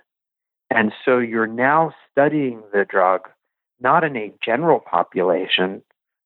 And 0.69 0.91
so 1.05 1.19
you're 1.19 1.47
now 1.47 1.93
studying 2.11 2.61
the 2.73 2.85
drug 2.85 3.29
not 3.79 4.03
in 4.03 4.15
a 4.15 4.33
general 4.45 4.79
population, 4.79 5.81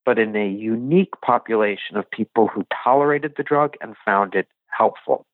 but 0.06 0.20
in 0.20 0.36
a 0.36 0.48
unique 0.48 1.14
population 1.24 1.98
of 1.98 2.10
people 2.10 2.48
who 2.48 2.66
tolerated 2.84 3.34
the 3.36 3.44
drug 3.44 3.76
and 3.82 3.96
found 4.06 4.36
it 4.36 4.48
helpful. 4.70 5.26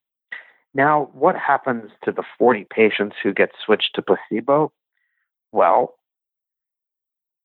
Now, 0.74 1.10
what 1.12 1.36
happens 1.36 1.90
to 2.04 2.12
the 2.12 2.24
40 2.38 2.66
patients 2.74 3.16
who 3.22 3.34
get 3.34 3.50
switched 3.64 3.94
to 3.94 4.02
placebo? 4.02 4.72
Well, 5.52 5.94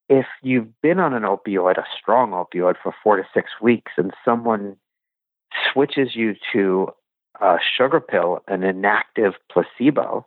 if 0.09 0.25
you've 0.41 0.69
been 0.81 0.99
on 0.99 1.13
an 1.13 1.23
opioid, 1.23 1.77
a 1.77 1.85
strong 1.99 2.31
opioid, 2.31 2.75
for 2.81 2.93
four 3.03 3.17
to 3.17 3.23
six 3.33 3.51
weeks, 3.61 3.91
and 3.97 4.13
someone 4.23 4.77
switches 5.71 6.15
you 6.15 6.35
to 6.53 6.89
a 7.41 7.57
sugar 7.77 7.99
pill, 7.99 8.41
an 8.47 8.63
inactive 8.63 9.33
placebo, 9.51 10.25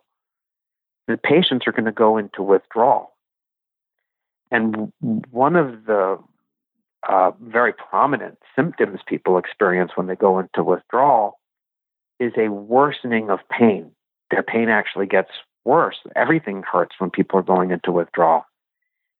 the 1.08 1.16
patients 1.16 1.66
are 1.66 1.72
going 1.72 1.86
to 1.86 1.92
go 1.92 2.18
into 2.18 2.42
withdrawal. 2.42 3.12
And 4.50 4.92
one 5.30 5.56
of 5.56 5.86
the 5.86 6.18
uh, 7.08 7.32
very 7.40 7.72
prominent 7.72 8.38
symptoms 8.54 9.00
people 9.06 9.38
experience 9.38 9.92
when 9.94 10.06
they 10.06 10.16
go 10.16 10.38
into 10.38 10.62
withdrawal 10.62 11.38
is 12.18 12.32
a 12.36 12.48
worsening 12.48 13.30
of 13.30 13.40
pain. 13.50 13.90
Their 14.30 14.42
pain 14.42 14.68
actually 14.68 15.06
gets 15.06 15.30
worse. 15.64 15.96
Everything 16.14 16.62
hurts 16.62 16.96
when 16.98 17.10
people 17.10 17.38
are 17.38 17.42
going 17.42 17.70
into 17.70 17.92
withdrawal. 17.92 18.44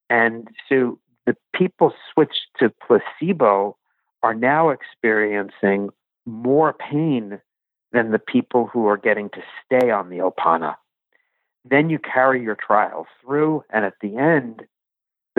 And 0.08 0.49
so 0.68 0.99
the 1.26 1.37
people 1.54 1.92
switched 2.12 2.49
to 2.58 2.72
placebo 2.87 3.76
are 4.22 4.34
now 4.34 4.68
experiencing 4.68 5.90
more 6.26 6.75
pain 6.75 7.40
than 7.92 8.10
the 8.10 8.18
people 8.18 8.66
who 8.66 8.87
are 8.87 8.96
getting 8.96 9.30
to 9.30 9.42
stay 9.64 9.90
on 9.90 10.10
the 10.10 10.18
Opana. 10.18 10.76
Then 11.64 11.90
you 11.90 11.99
carry 11.99 12.42
your 12.42 12.56
trial 12.56 13.06
through, 13.20 13.64
and 13.70 13.84
at 13.84 13.94
the 14.00 14.16
end, 14.16 14.62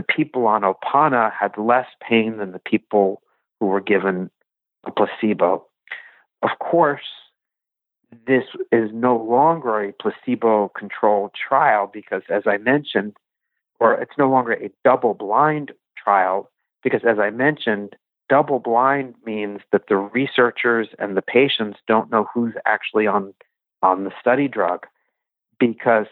the 0.01 0.13
people 0.13 0.48
on 0.48 0.63
Opana 0.63 1.31
had 1.31 1.58
less 1.58 1.88
pain 2.08 2.38
than 2.38 2.51
the 2.51 2.60
people 2.60 3.22
who 3.60 3.67
were 3.67 3.81
given 3.81 4.29
a 4.86 4.91
placebo. 4.91 5.65
Of 6.41 6.50
course, 6.60 7.03
this 8.25 8.43
is 8.72 8.89
no 8.93 9.15
longer 9.15 9.84
a 9.84 9.93
placebo 9.93 10.70
controlled 10.70 11.31
trial 11.34 11.89
because, 11.91 12.24
as 12.29 12.43
I 12.48 12.58
mentioned, 12.58 13.13
or 13.79 13.93
it's 13.93 14.17
no 14.17 14.29
longer 14.29 14.53
a 14.53 14.72
double 14.84 15.13
blind 15.13 15.72
trial 15.96 16.50
because, 16.84 17.01
as 17.08 17.20
I 17.20 17.29
mentioned, 17.29 17.96
double 18.27 18.60
blind 18.60 19.13
means 19.25 19.60
that 19.72 19.88
the 19.88 19.98
researchers 19.98 20.88
and 20.98 21.15
the 21.15 21.22
patients 21.22 21.79
don't 21.88 22.12
know 22.12 22.27
who's 22.34 22.53
actually 22.65 23.05
on 23.05 23.34
on 23.84 24.03
the 24.03 24.12
study 24.20 24.48
drug 24.48 24.86
because 25.60 26.05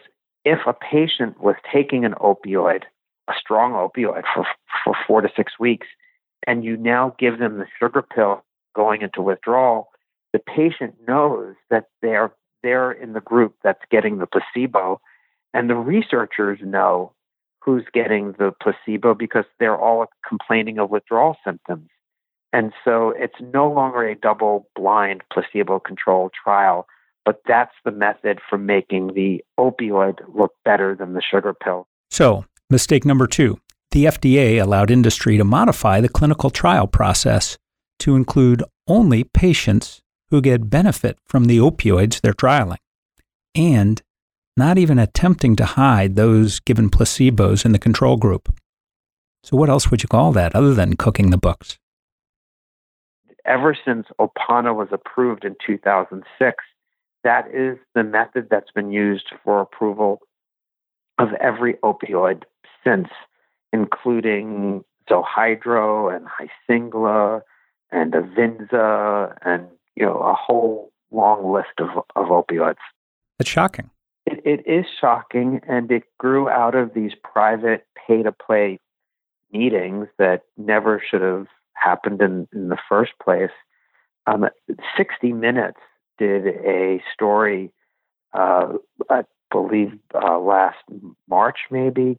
if 0.44 0.60
a 0.66 0.72
patient 0.72 1.40
was 1.40 1.56
taking 1.72 2.04
an 2.04 2.14
opioid 2.14 2.82
a 3.30 3.34
strong 3.38 3.72
opioid 3.72 4.24
for 4.34 4.46
for 4.84 4.94
4 5.06 5.22
to 5.22 5.28
6 5.34 5.52
weeks 5.58 5.86
and 6.46 6.64
you 6.64 6.76
now 6.76 7.14
give 7.18 7.38
them 7.38 7.58
the 7.58 7.66
sugar 7.78 8.02
pill 8.02 8.44
going 8.74 9.02
into 9.02 9.22
withdrawal 9.22 9.88
the 10.32 10.38
patient 10.38 10.94
knows 11.06 11.54
that 11.70 11.86
they're 12.02 12.32
they're 12.62 12.92
in 12.92 13.12
the 13.12 13.20
group 13.20 13.54
that's 13.62 13.84
getting 13.90 14.18
the 14.18 14.26
placebo 14.26 15.00
and 15.54 15.68
the 15.68 15.76
researchers 15.76 16.58
know 16.62 17.12
who's 17.62 17.84
getting 17.92 18.32
the 18.32 18.52
placebo 18.62 19.14
because 19.14 19.44
they're 19.58 19.78
all 19.78 20.06
complaining 20.26 20.78
of 20.78 20.90
withdrawal 20.90 21.36
symptoms 21.44 21.88
and 22.52 22.72
so 22.84 23.10
it's 23.16 23.40
no 23.52 23.70
longer 23.70 24.06
a 24.06 24.14
double 24.14 24.68
blind 24.74 25.22
placebo 25.32 25.78
controlled 25.78 26.32
trial, 26.32 26.86
but 27.24 27.40
that's 27.46 27.74
the 27.84 27.92
method 27.92 28.40
for 28.48 28.58
making 28.58 29.14
the 29.14 29.44
opioid 29.58 30.18
look 30.34 30.54
better 30.64 30.96
than 30.96 31.12
the 31.12 31.22
sugar 31.22 31.54
pill. 31.54 31.86
So, 32.10 32.44
mistake 32.70 33.04
number 33.04 33.26
two 33.26 33.58
the 33.92 34.04
FDA 34.04 34.62
allowed 34.62 34.90
industry 34.90 35.36
to 35.36 35.44
modify 35.44 36.00
the 36.00 36.08
clinical 36.08 36.48
trial 36.48 36.86
process 36.86 37.58
to 37.98 38.14
include 38.14 38.62
only 38.86 39.24
patients 39.24 40.00
who 40.30 40.40
get 40.40 40.70
benefit 40.70 41.18
from 41.26 41.46
the 41.46 41.58
opioids 41.58 42.20
they're 42.20 42.32
trialing, 42.32 42.78
and 43.54 44.00
not 44.56 44.78
even 44.78 44.98
attempting 44.98 45.56
to 45.56 45.64
hide 45.64 46.14
those 46.14 46.60
given 46.60 46.88
placebos 46.88 47.64
in 47.64 47.72
the 47.72 47.80
control 47.80 48.16
group. 48.16 48.54
So, 49.42 49.56
what 49.56 49.68
else 49.68 49.90
would 49.90 50.04
you 50.04 50.08
call 50.08 50.30
that 50.32 50.54
other 50.54 50.72
than 50.72 50.96
cooking 50.96 51.30
the 51.30 51.38
books? 51.38 51.78
ever 53.44 53.76
since 53.84 54.06
Opana 54.20 54.74
was 54.74 54.88
approved 54.92 55.44
in 55.44 55.56
2006, 55.66 56.64
that 57.24 57.48
is 57.52 57.78
the 57.94 58.04
method 58.04 58.48
that's 58.50 58.70
been 58.70 58.92
used 58.92 59.26
for 59.44 59.60
approval 59.60 60.20
of 61.18 61.28
every 61.40 61.74
opioid 61.82 62.44
since, 62.84 63.08
including 63.72 64.84
Zohydro 65.08 66.14
and 66.14 66.26
Hysingla 66.26 67.42
and 67.90 68.12
Avinza 68.12 69.36
and 69.42 69.66
you 69.96 70.06
know 70.06 70.18
a 70.18 70.34
whole 70.34 70.92
long 71.10 71.52
list 71.52 71.78
of, 71.78 71.88
of 72.16 72.26
opioids. 72.26 72.76
It's 73.38 73.50
shocking. 73.50 73.90
It, 74.26 74.40
it 74.44 74.70
is 74.70 74.86
shocking, 75.00 75.60
and 75.68 75.90
it 75.90 76.04
grew 76.18 76.48
out 76.48 76.74
of 76.74 76.94
these 76.94 77.12
private 77.22 77.86
pay 78.06 78.22
to 78.22 78.32
play 78.32 78.78
meetings 79.52 80.08
that 80.18 80.42
never 80.56 81.02
should 81.04 81.22
have 81.22 81.46
happened 81.72 82.20
in, 82.20 82.46
in 82.52 82.68
the 82.68 82.78
first 82.88 83.12
place. 83.22 83.50
Um, 84.26 84.46
60 84.96 85.32
Minutes 85.32 85.80
did 86.18 86.46
a 86.46 87.02
story, 87.12 87.72
uh, 88.34 88.74
I 89.08 89.24
believe 89.50 89.98
uh, 90.14 90.38
last 90.38 90.78
March 91.28 91.60
maybe, 91.70 92.18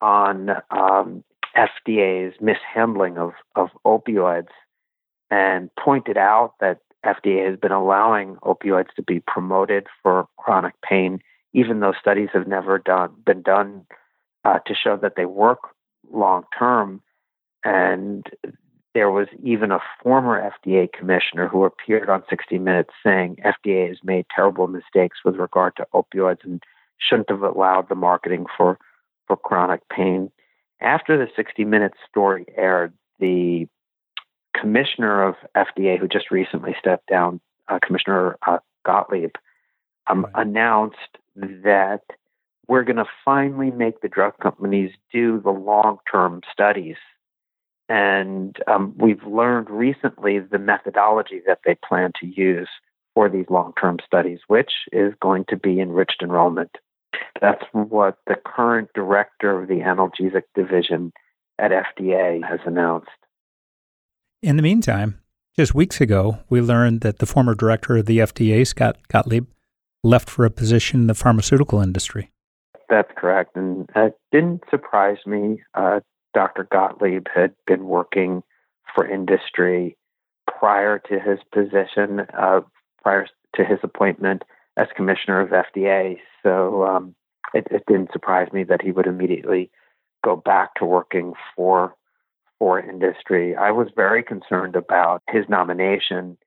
on 0.00 0.50
um, 0.70 1.24
FDA's 1.56 2.34
mishandling 2.40 3.18
of, 3.18 3.32
of 3.54 3.70
opioids 3.84 4.48
and 5.30 5.70
pointed 5.76 6.16
out 6.16 6.54
that 6.60 6.78
FDA 7.04 7.48
has 7.48 7.58
been 7.58 7.72
allowing 7.72 8.36
opioids 8.36 8.92
to 8.96 9.02
be 9.02 9.20
promoted 9.20 9.86
for 10.02 10.26
chronic 10.36 10.74
pain, 10.82 11.20
even 11.52 11.80
though 11.80 11.94
studies 11.98 12.28
have 12.32 12.46
never 12.46 12.78
done 12.78 13.14
been 13.24 13.42
done 13.42 13.86
uh, 14.44 14.58
to 14.66 14.74
show 14.74 14.96
that 14.96 15.14
they 15.16 15.26
work 15.26 15.58
long 16.10 16.44
term. 16.58 17.00
And 17.64 18.26
there 18.94 19.10
was 19.10 19.28
even 19.42 19.72
a 19.72 19.80
former 20.02 20.50
FDA 20.64 20.90
commissioner 20.90 21.48
who 21.48 21.64
appeared 21.64 22.08
on 22.08 22.22
60 22.30 22.58
Minutes 22.58 22.94
saying 23.04 23.36
FDA 23.44 23.88
has 23.88 23.98
made 24.02 24.26
terrible 24.34 24.68
mistakes 24.68 25.18
with 25.24 25.36
regard 25.36 25.76
to 25.76 25.86
opioids 25.92 26.44
and 26.44 26.62
shouldn't 26.98 27.28
have 27.28 27.42
allowed 27.42 27.88
the 27.88 27.94
marketing 27.94 28.46
for, 28.56 28.78
for 29.26 29.36
chronic 29.36 29.80
pain. 29.88 30.30
After 30.80 31.16
the 31.16 31.28
60 31.34 31.64
Minutes 31.64 31.96
story 32.08 32.46
aired, 32.56 32.92
the 33.18 33.66
commissioner 34.58 35.22
of 35.22 35.34
FDA, 35.56 35.98
who 35.98 36.08
just 36.08 36.30
recently 36.30 36.74
stepped 36.78 37.08
down, 37.08 37.40
uh, 37.68 37.78
Commissioner 37.84 38.36
uh, 38.46 38.58
Gottlieb, 38.84 39.32
um, 40.06 40.24
right. 40.24 40.46
announced 40.46 40.96
that 41.34 42.02
we're 42.68 42.84
going 42.84 42.96
to 42.96 43.06
finally 43.24 43.70
make 43.70 44.00
the 44.00 44.08
drug 44.08 44.34
companies 44.38 44.90
do 45.12 45.40
the 45.40 45.50
long 45.50 45.98
term 46.10 46.42
studies 46.52 46.96
and 47.88 48.56
um, 48.66 48.94
we've 48.96 49.24
learned 49.24 49.70
recently 49.70 50.38
the 50.38 50.58
methodology 50.58 51.40
that 51.46 51.60
they 51.64 51.76
plan 51.76 52.12
to 52.20 52.26
use 52.26 52.68
for 53.14 53.28
these 53.28 53.46
long 53.48 53.72
term 53.80 53.98
studies, 54.04 54.40
which 54.48 54.72
is 54.92 55.14
going 55.20 55.44
to 55.48 55.56
be 55.56 55.80
enriched 55.80 56.22
enrollment. 56.22 56.76
That's 57.40 57.64
what 57.72 58.18
the 58.26 58.36
current 58.36 58.88
director 58.94 59.62
of 59.62 59.68
the 59.68 59.80
analgesic 59.80 60.42
division 60.54 61.12
at 61.58 61.70
FDA 61.70 62.42
has 62.44 62.60
announced. 62.66 63.08
In 64.42 64.56
the 64.56 64.62
meantime, 64.62 65.20
just 65.56 65.74
weeks 65.74 66.00
ago, 66.00 66.38
we 66.48 66.60
learned 66.60 67.00
that 67.00 67.18
the 67.18 67.26
former 67.26 67.54
director 67.54 67.96
of 67.96 68.06
the 68.06 68.18
FDA, 68.18 68.66
Scott 68.66 68.98
Gottlieb, 69.08 69.46
left 70.04 70.28
for 70.28 70.44
a 70.44 70.50
position 70.50 71.00
in 71.00 71.06
the 71.06 71.14
pharmaceutical 71.14 71.80
industry. 71.80 72.30
That's 72.88 73.10
correct. 73.16 73.56
And 73.56 73.88
it 73.96 74.14
didn't 74.30 74.62
surprise 74.70 75.18
me. 75.26 75.62
Uh, 75.74 76.00
Dr. 76.34 76.68
Gottlieb 76.70 77.26
had 77.34 77.54
been 77.66 77.86
working 77.86 78.42
for 78.94 79.08
industry 79.08 79.96
prior 80.46 81.00
to 81.08 81.18
his 81.18 81.38
position, 81.52 82.20
uh, 82.38 82.60
prior 83.02 83.26
to 83.54 83.64
his 83.64 83.78
appointment 83.82 84.42
as 84.76 84.88
commissioner 84.96 85.40
of 85.40 85.50
FDA. 85.50 86.18
So 86.42 86.84
um, 86.84 87.14
it, 87.54 87.66
it, 87.70 87.84
didn't 87.86 88.12
surprise 88.12 88.52
me 88.52 88.64
that 88.64 88.82
he 88.82 88.92
would 88.92 89.06
immediately 89.06 89.70
go 90.24 90.36
back 90.36 90.74
to 90.76 90.84
working 90.84 91.32
for 91.54 91.94
for 92.58 92.80
industry. 92.80 93.54
I 93.54 93.70
was 93.70 93.88
very 93.94 94.22
concerned 94.22 94.76
about 94.76 95.22
his 95.28 95.44
nomination. 95.48 96.38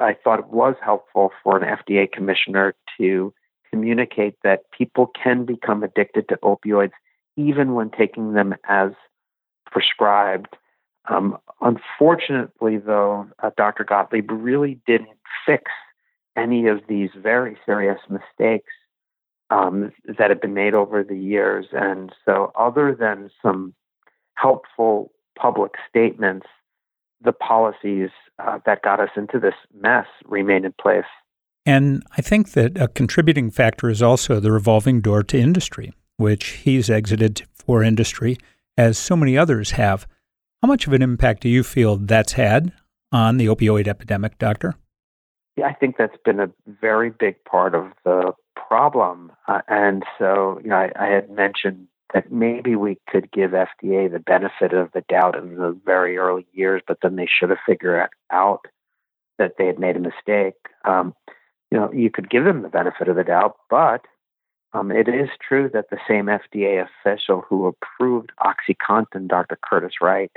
I 0.00 0.14
thought 0.14 0.38
it 0.38 0.48
was 0.48 0.76
helpful 0.80 1.32
for 1.42 1.60
an 1.60 1.64
FDA 1.64 2.10
commissioner 2.10 2.74
to 2.98 3.34
communicate 3.70 4.36
that 4.44 4.70
people 4.70 5.10
can 5.20 5.44
become 5.44 5.82
addicted 5.82 6.28
to 6.28 6.38
opioids 6.44 6.92
even 7.36 7.74
when 7.74 7.90
taking 7.90 8.34
them 8.34 8.54
as 8.68 8.92
prescribed. 9.66 10.56
Um, 11.10 11.38
unfortunately, 11.60 12.78
though, 12.78 13.26
uh, 13.42 13.50
Dr. 13.56 13.84
Gottlieb 13.84 14.30
really 14.30 14.78
didn't 14.86 15.18
fix 15.44 15.64
any 16.38 16.66
of 16.68 16.80
these 16.88 17.10
very 17.16 17.56
serious 17.66 18.00
mistakes 18.08 18.72
um, 19.50 19.92
that 20.18 20.30
have 20.30 20.40
been 20.40 20.54
made 20.54 20.74
over 20.74 21.02
the 21.02 21.18
years. 21.18 21.66
And 21.72 22.12
so, 22.24 22.52
other 22.58 22.96
than 22.98 23.30
some 23.42 23.74
helpful 24.34 25.10
public 25.38 25.72
statements, 25.88 26.46
the 27.20 27.32
policies 27.32 28.10
uh, 28.38 28.58
that 28.66 28.82
got 28.82 29.00
us 29.00 29.10
into 29.16 29.38
this 29.38 29.54
mess 29.74 30.06
remain 30.26 30.64
in 30.64 30.74
place. 30.80 31.04
And 31.66 32.02
I 32.16 32.22
think 32.22 32.52
that 32.52 32.80
a 32.80 32.88
contributing 32.88 33.50
factor 33.50 33.90
is 33.90 34.02
also 34.02 34.40
the 34.40 34.52
revolving 34.52 35.00
door 35.00 35.22
to 35.24 35.38
industry, 35.38 35.92
which 36.16 36.46
he's 36.64 36.88
exited 36.88 37.42
for 37.52 37.82
industry, 37.82 38.38
as 38.76 38.96
so 38.96 39.16
many 39.16 39.36
others 39.36 39.72
have. 39.72 40.06
How 40.62 40.68
much 40.68 40.86
of 40.86 40.92
an 40.92 41.02
impact 41.02 41.42
do 41.42 41.48
you 41.48 41.62
feel 41.62 41.96
that's 41.96 42.32
had 42.32 42.72
on 43.12 43.36
the 43.36 43.46
opioid 43.46 43.86
epidemic, 43.86 44.38
Doctor? 44.38 44.74
I 45.62 45.72
think 45.72 45.96
that's 45.96 46.16
been 46.24 46.40
a 46.40 46.50
very 46.66 47.10
big 47.10 47.42
part 47.44 47.74
of 47.74 47.92
the 48.04 48.32
problem. 48.54 49.32
Uh, 49.46 49.60
and 49.68 50.04
so, 50.18 50.60
you 50.62 50.70
know, 50.70 50.76
I, 50.76 50.92
I 50.98 51.06
had 51.06 51.30
mentioned 51.30 51.88
that 52.14 52.32
maybe 52.32 52.74
we 52.74 52.98
could 53.08 53.30
give 53.30 53.50
FDA 53.50 54.10
the 54.10 54.22
benefit 54.24 54.72
of 54.72 54.90
the 54.92 55.02
doubt 55.08 55.36
in 55.36 55.56
the 55.56 55.78
very 55.84 56.16
early 56.16 56.46
years, 56.52 56.82
but 56.86 56.98
then 57.02 57.16
they 57.16 57.28
should 57.28 57.50
have 57.50 57.58
figured 57.66 58.08
out 58.30 58.66
that 59.38 59.54
they 59.58 59.66
had 59.66 59.78
made 59.78 59.96
a 59.96 60.00
mistake. 60.00 60.54
Um, 60.84 61.14
you 61.70 61.78
know, 61.78 61.92
you 61.92 62.10
could 62.10 62.30
give 62.30 62.44
them 62.44 62.62
the 62.62 62.68
benefit 62.68 63.08
of 63.08 63.16
the 63.16 63.24
doubt, 63.24 63.56
but 63.68 64.02
um, 64.72 64.90
it 64.90 65.08
is 65.08 65.28
true 65.46 65.70
that 65.72 65.90
the 65.90 65.98
same 66.08 66.26
FDA 66.26 66.84
official 66.84 67.44
who 67.48 67.66
approved 67.66 68.32
OxyContin, 68.40 69.28
Dr. 69.28 69.58
Curtis 69.62 69.94
Wright, 70.00 70.32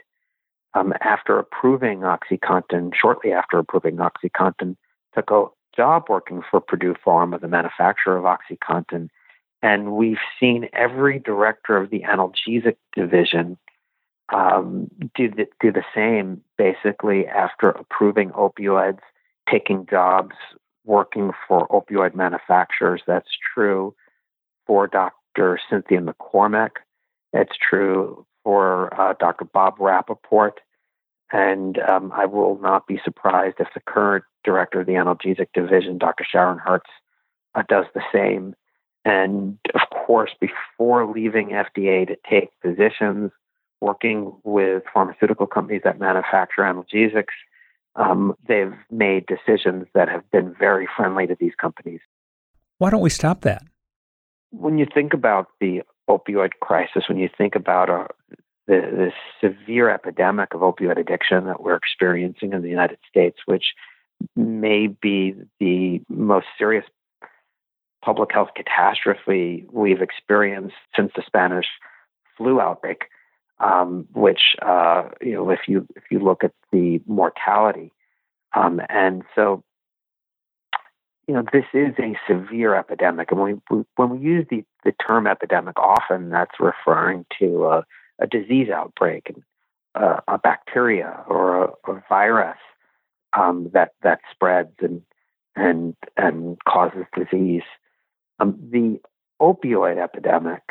um, 0.74 0.94
after 1.02 1.38
approving 1.38 2.00
OxyContin, 2.00 2.92
shortly 3.00 3.34
after 3.34 3.60
approving 3.60 3.98
OxyContin, 3.98 4.78
took 5.14 5.32
a 5.32 5.46
job 5.76 6.06
working 6.10 6.42
for 6.50 6.60
Purdue 6.60 6.96
Pharma, 7.06 7.40
the 7.40 7.48
manufacturer 7.48 8.18
of 8.18 8.24
OxyContin. 8.24 9.10
And 9.62 9.94
we've 9.94 10.18
seen 10.40 10.70
every 10.74 11.20
director 11.20 11.78
of 11.78 11.90
the 11.90 12.02
analgesic 12.02 12.78
division 12.96 13.58
um, 14.34 14.90
do, 15.16 15.30
the, 15.30 15.48
do 15.60 15.72
the 15.72 15.84
same, 15.94 16.42
basically, 16.58 17.28
after 17.28 17.70
approving 17.70 18.32
opioids, 18.32 19.00
taking 19.50 19.86
jobs 19.90 20.36
working 20.86 21.32
for 21.48 21.68
opioid 21.68 22.16
manufacturers. 22.16 23.02
That's 23.06 23.30
true 23.54 23.94
for 24.66 24.88
Dr. 24.88 25.60
Cynthia 25.70 26.02
McCormick. 26.02 26.72
It's 27.34 27.56
true 27.58 28.26
for 28.44 29.00
uh, 29.00 29.14
Dr. 29.20 29.46
Bob 29.46 29.78
Rappaport. 29.78 30.54
And 31.32 31.78
um, 31.80 32.12
I 32.14 32.26
will 32.26 32.60
not 32.60 32.88
be 32.88 33.00
surprised 33.04 33.58
if 33.60 33.68
the 33.74 33.82
current 33.82 34.26
director 34.44 34.82
of 34.82 34.88
the 34.88 34.94
analgesic 34.94 35.48
division, 35.54 35.98
Dr. 35.98 36.26
Sharon 36.30 36.58
Hertz, 36.58 36.90
uh, 37.56 37.64
does 37.68 37.86
the 37.94 38.02
same. 38.14 38.56
And 39.04 39.58
of 39.74 39.82
course, 39.90 40.32
before 40.40 41.12
leaving 41.12 41.50
FDA 41.50 42.08
to 42.08 42.18
take 42.30 42.50
positions, 42.62 43.32
working 43.80 44.34
with 44.44 44.84
pharmaceutical 44.94 45.48
companies 45.48 45.82
that 45.84 46.00
manufacture 46.00 46.62
analgesics, 46.62 47.34
um, 47.96 48.36
they've 48.48 48.74
made 48.90 49.26
decisions 49.26 49.88
that 49.94 50.08
have 50.08 50.30
been 50.32 50.56
very 50.58 50.88
friendly 50.96 51.28
to 51.28 51.36
these 51.40 51.56
companies. 51.60 52.00
Why 52.78 52.90
don't 52.90 53.02
we 53.02 53.10
stop 53.10 53.42
that? 53.42 53.64
When 54.52 54.78
you 54.78 54.86
think 54.92 55.14
about 55.14 55.48
the 55.60 55.82
opioid 56.10 56.52
crisis, 56.62 57.04
when 57.08 57.18
you 57.18 57.30
think 57.38 57.56
about 57.56 57.90
uh, 57.90 58.08
the, 58.68 58.82
the 58.82 59.12
severe 59.40 59.90
epidemic 59.90 60.54
of 60.54 60.62
opioid 60.62 61.00
addiction 61.00 61.46
that 61.46 61.62
we're 61.62 61.76
experiencing 61.76 62.54
in 62.54 62.62
the 62.62 62.70
United 62.70 63.00
States, 63.10 63.40
which 63.46 63.66
may 64.36 64.88
be 64.88 65.36
the 65.60 66.02
most 66.10 66.48
serious 66.58 66.86
public 68.04 68.32
health 68.32 68.50
catastrophe 68.56 69.66
we've 69.72 70.02
experienced 70.02 70.76
since 70.96 71.12
the 71.16 71.24
Spanish 71.26 71.68
flu 72.38 72.60
outbreak 72.60 73.06
um, 73.62 74.08
which 74.14 74.56
uh, 74.62 75.04
you 75.22 75.34
know 75.34 75.50
if 75.50 75.62
you 75.68 75.88
if 75.96 76.04
you 76.10 76.20
look 76.20 76.44
at 76.44 76.52
the 76.72 77.00
mortality, 77.06 77.92
um, 78.56 78.82
and 78.90 79.24
so 79.36 79.64
you 81.28 81.34
know 81.34 81.44
this 81.54 81.66
is 81.74 81.94
a 82.00 82.18
severe 82.28 82.76
epidemic, 82.76 83.32
and 83.32 83.40
when 83.40 83.62
we, 83.70 83.84
when 83.96 84.10
we 84.10 84.20
use 84.20 84.46
the 84.50 84.64
the 84.84 84.94
term 84.94 85.28
epidemic, 85.28 85.78
often 85.78 86.30
that's 86.30 86.60
referring 86.60 87.26
to 87.40 87.66
a, 87.66 87.86
a 88.20 88.28
disease 88.28 88.70
outbreak, 88.70 89.30
and 89.30 89.44
uh, 89.94 90.22
a 90.28 90.40
bacteria 90.40 91.24
or 91.28 91.66
a, 91.66 91.92
a 91.92 92.04
virus 92.10 92.58
um, 93.34 93.70
that 93.74 93.94
that 94.04 94.20
spreads 94.32 94.76
and 94.80 95.02
and 95.56 95.96
and 96.18 96.58
causes 96.68 97.06
disease. 97.16 97.64
Um, 98.40 98.58
the 98.72 99.00
opioid 99.42 100.02
epidemic 100.02 100.62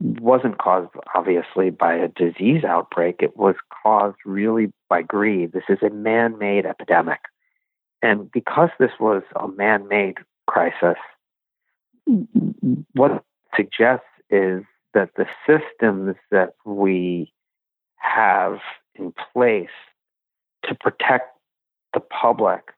wasn't 0.00 0.58
caused 0.58 0.90
obviously 1.14 1.70
by 1.70 1.94
a 1.94 2.08
disease 2.08 2.64
outbreak. 2.64 3.16
It 3.20 3.36
was 3.36 3.56
caused 3.82 4.16
really 4.24 4.72
by 4.88 5.02
greed. 5.02 5.52
This 5.52 5.64
is 5.68 5.78
a 5.82 5.90
man 5.90 6.38
made 6.38 6.66
epidemic. 6.66 7.20
And 8.02 8.30
because 8.30 8.70
this 8.78 8.92
was 9.00 9.22
a 9.34 9.48
man 9.48 9.88
made 9.88 10.18
crisis, 10.46 10.98
what 12.94 13.24
suggests 13.56 14.06
is 14.30 14.62
that 14.94 15.10
the 15.16 15.26
systems 15.46 16.14
that 16.30 16.54
we 16.64 17.32
have 17.96 18.58
in 18.94 19.12
place 19.32 19.68
to 20.64 20.74
protect 20.74 21.35
the 21.96 22.00
public 22.00 22.72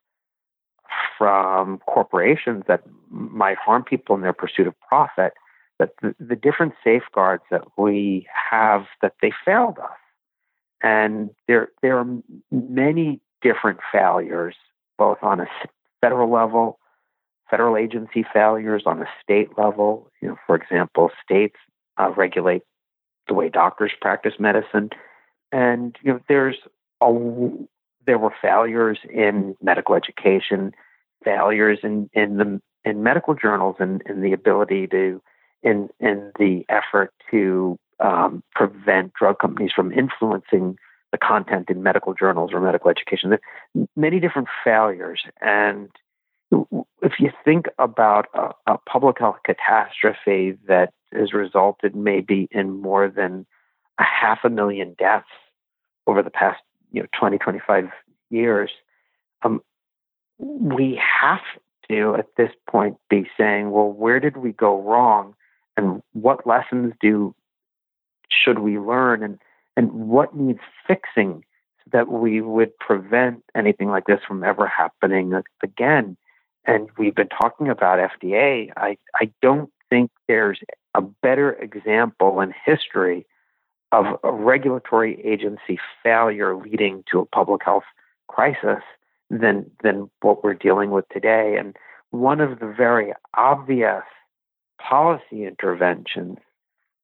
from 1.18 1.78
corporations 1.78 2.62
that 2.68 2.84
might 3.10 3.58
harm 3.58 3.82
people 3.82 4.14
in 4.14 4.22
their 4.22 4.32
pursuit 4.32 4.68
of 4.68 4.74
profit 4.80 5.32
that 5.80 5.90
the, 6.00 6.14
the 6.20 6.36
different 6.36 6.72
safeguards 6.84 7.42
that 7.50 7.62
we 7.76 8.28
have 8.50 8.84
that 9.02 9.14
they 9.20 9.32
failed 9.44 9.76
us. 9.80 9.98
And 10.84 11.30
there, 11.48 11.70
there 11.82 11.98
are 11.98 12.06
many 12.52 13.20
different 13.42 13.80
failures, 13.92 14.54
both 14.96 15.18
on 15.20 15.40
a 15.40 15.46
federal 16.00 16.30
level, 16.30 16.78
federal 17.50 17.76
agency 17.76 18.24
failures 18.32 18.84
on 18.86 19.02
a 19.02 19.08
state 19.20 19.58
level. 19.58 20.08
You 20.22 20.28
know, 20.28 20.36
for 20.46 20.54
example, 20.54 21.10
states 21.24 21.56
uh, 21.96 22.12
regulate 22.16 22.62
the 23.26 23.34
way 23.34 23.48
doctors 23.48 23.90
practice 24.00 24.34
medicine, 24.38 24.90
and 25.50 25.96
you 26.02 26.12
know, 26.12 26.20
there's 26.28 26.58
a 27.00 27.10
there 28.08 28.18
were 28.18 28.32
failures 28.40 28.98
in 29.12 29.54
medical 29.62 29.94
education, 29.94 30.72
failures 31.22 31.78
in 31.82 32.08
in 32.14 32.38
the 32.38 32.60
in 32.84 33.02
medical 33.02 33.34
journals, 33.34 33.76
and 33.78 34.02
in 34.08 34.22
the 34.22 34.32
ability 34.32 34.86
to 34.86 35.20
in 35.62 35.90
in 36.00 36.32
the 36.38 36.64
effort 36.70 37.12
to 37.30 37.78
um, 38.00 38.42
prevent 38.54 39.12
drug 39.12 39.38
companies 39.38 39.72
from 39.76 39.92
influencing 39.92 40.78
the 41.12 41.18
content 41.18 41.68
in 41.68 41.82
medical 41.82 42.14
journals 42.14 42.50
or 42.54 42.60
medical 42.60 42.90
education. 42.90 43.28
There 43.28 43.86
many 43.94 44.20
different 44.20 44.48
failures, 44.64 45.20
and 45.42 45.90
if 47.02 47.20
you 47.20 47.30
think 47.44 47.66
about 47.78 48.24
a, 48.32 48.72
a 48.72 48.78
public 48.78 49.18
health 49.18 49.36
catastrophe 49.44 50.56
that 50.66 50.94
has 51.12 51.34
resulted 51.34 51.94
maybe 51.94 52.48
in 52.50 52.80
more 52.80 53.10
than 53.10 53.44
a 53.98 54.04
half 54.04 54.38
a 54.44 54.48
million 54.48 54.94
deaths 54.98 55.26
over 56.06 56.22
the 56.22 56.30
past 56.30 56.60
you 56.92 57.02
know 57.02 57.08
20 57.18 57.38
25 57.38 57.90
years 58.30 58.70
um, 59.42 59.60
we 60.38 61.00
have 61.20 61.40
to 61.90 62.14
at 62.16 62.26
this 62.36 62.50
point 62.68 62.96
be 63.08 63.28
saying 63.36 63.70
well 63.70 63.90
where 63.90 64.20
did 64.20 64.36
we 64.36 64.52
go 64.52 64.80
wrong? 64.80 65.34
And 65.76 66.02
what 66.12 66.46
lessons 66.46 66.92
do 67.00 67.34
should 68.30 68.60
we 68.60 68.78
learn? 68.78 69.22
And 69.22 69.38
and 69.76 69.92
what 69.92 70.34
needs 70.34 70.60
fixing 70.86 71.44
so 71.78 71.90
that 71.92 72.08
we 72.08 72.40
would 72.40 72.76
prevent 72.78 73.44
anything 73.54 73.88
like 73.88 74.06
this 74.06 74.20
from 74.26 74.42
ever 74.42 74.66
happening 74.66 75.32
again? 75.62 76.16
And 76.64 76.88
we've 76.98 77.14
been 77.14 77.28
talking 77.28 77.68
about 77.68 78.10
FDA 78.20 78.70
I 78.76 78.96
I 79.16 79.30
don't 79.42 79.70
think 79.90 80.10
there's 80.26 80.60
a 80.94 81.00
better 81.00 81.52
example 81.52 82.40
in 82.40 82.52
history 82.64 83.26
of 83.92 84.06
a 84.22 84.32
regulatory 84.32 85.20
agency 85.24 85.78
failure 86.02 86.56
leading 86.56 87.04
to 87.10 87.20
a 87.20 87.26
public 87.26 87.62
health 87.64 87.84
crisis 88.28 88.82
than 89.30 89.70
than 89.82 90.10
what 90.20 90.44
we're 90.44 90.54
dealing 90.54 90.90
with 90.90 91.08
today 91.10 91.56
and 91.58 91.76
one 92.10 92.40
of 92.40 92.58
the 92.60 92.66
very 92.66 93.12
obvious 93.36 94.04
policy 94.80 95.44
interventions 95.44 96.38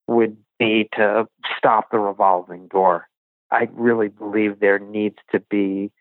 would 0.07 0.37
be 0.57 0.89
to 0.93 1.27
stop 1.57 1.91
the 1.91 1.99
revolving 1.99 2.67
door. 2.67 3.07
I 3.51 3.67
really 3.73 4.07
believe 4.07 4.59
there 4.59 4.79
needs 4.79 5.17
to 5.31 5.39
be 5.39 5.91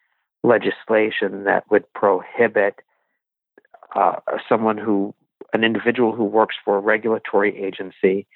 legislation 0.43 1.45
that 1.45 1.65
would 1.71 1.91
prohibit 1.95 2.77
uh, 3.95 4.17
someone 4.49 4.79
who, 4.79 5.15
an 5.53 5.65
individual 5.65 6.15
who 6.15 6.25
works 6.25 6.57
for 6.65 6.77
a 6.77 6.81
regulatory 6.81 7.63
agency, 7.63 8.27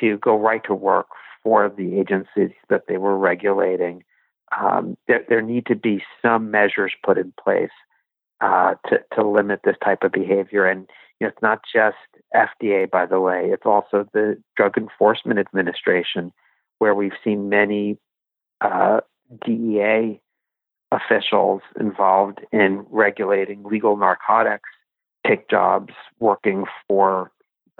to 0.00 0.18
go 0.18 0.38
right 0.38 0.62
to 0.64 0.74
work 0.74 1.06
for 1.42 1.68
the 1.68 1.98
agencies 1.98 2.50
that 2.68 2.84
they 2.88 2.96
were 2.96 3.16
regulating. 3.16 4.04
Um, 4.58 4.96
there, 5.06 5.24
there 5.28 5.42
need 5.42 5.66
to 5.66 5.76
be 5.76 6.02
some 6.22 6.50
measures 6.50 6.92
put 7.04 7.18
in 7.18 7.32
place 7.42 7.70
uh, 8.40 8.74
to 8.88 9.00
to 9.14 9.28
limit 9.28 9.60
this 9.64 9.76
type 9.84 10.02
of 10.02 10.12
behavior. 10.12 10.66
And 10.66 10.88
you 11.20 11.26
know, 11.26 11.28
it's 11.28 11.42
not 11.42 11.60
just 11.72 11.96
FDA, 12.34 12.90
by 12.90 13.06
the 13.06 13.20
way; 13.20 13.50
it's 13.52 13.66
also 13.66 14.08
the 14.12 14.42
Drug 14.56 14.78
Enforcement 14.78 15.38
Administration, 15.38 16.32
where 16.78 16.94
we've 16.94 17.12
seen 17.22 17.48
many 17.48 17.98
uh, 18.60 19.00
DEA 19.44 20.20
officials 20.90 21.60
involved 21.78 22.40
in 22.50 22.86
regulating 22.90 23.62
legal 23.64 23.96
narcotics 23.96 24.70
take 25.26 25.48
jobs 25.48 25.92
working 26.18 26.64
for 26.88 27.30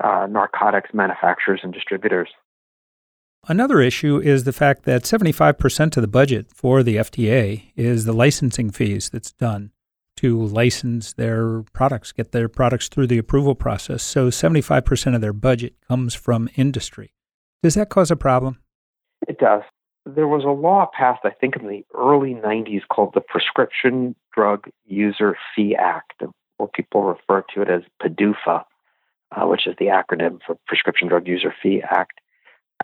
uh, 0.02 0.26
narcotics 0.28 0.90
manufacturers 0.92 1.60
and 1.62 1.72
distributors. 1.72 2.28
Another 3.46 3.80
issue 3.80 4.18
is 4.18 4.44
the 4.44 4.52
fact 4.52 4.84
that 4.84 5.04
75% 5.04 5.96
of 5.96 6.00
the 6.00 6.08
budget 6.08 6.48
for 6.52 6.82
the 6.82 6.96
FDA 6.96 7.72
is 7.76 8.04
the 8.04 8.12
licensing 8.12 8.70
fees 8.70 9.08
that's 9.08 9.32
done 9.32 9.70
to 10.16 10.42
license 10.42 11.12
their 11.12 11.62
products, 11.72 12.10
get 12.10 12.32
their 12.32 12.48
products 12.48 12.88
through 12.88 13.06
the 13.06 13.18
approval 13.18 13.54
process. 13.54 14.02
So 14.02 14.28
75% 14.30 15.14
of 15.14 15.20
their 15.20 15.32
budget 15.32 15.74
comes 15.86 16.12
from 16.14 16.48
industry. 16.56 17.12
Does 17.62 17.74
that 17.74 17.88
cause 17.88 18.10
a 18.10 18.16
problem? 18.16 18.58
It 19.28 19.38
does. 19.38 19.62
There 20.04 20.26
was 20.26 20.44
a 20.44 20.48
law 20.48 20.90
passed, 20.92 21.20
I 21.24 21.30
think, 21.30 21.56
in 21.56 21.68
the 21.68 21.84
early 21.94 22.34
90s 22.34 22.82
called 22.88 23.12
the 23.14 23.20
Prescription 23.20 24.16
Drug 24.34 24.68
User 24.86 25.36
Fee 25.54 25.76
Act, 25.76 26.22
or 26.58 26.68
people 26.68 27.02
refer 27.04 27.44
to 27.54 27.62
it 27.62 27.68
as 27.68 27.82
PDUFA, 28.02 28.64
uh, 29.32 29.46
which 29.46 29.66
is 29.66 29.74
the 29.78 29.86
acronym 29.86 30.40
for 30.44 30.56
Prescription 30.66 31.08
Drug 31.08 31.28
User 31.28 31.54
Fee 31.62 31.82
Act. 31.88 32.20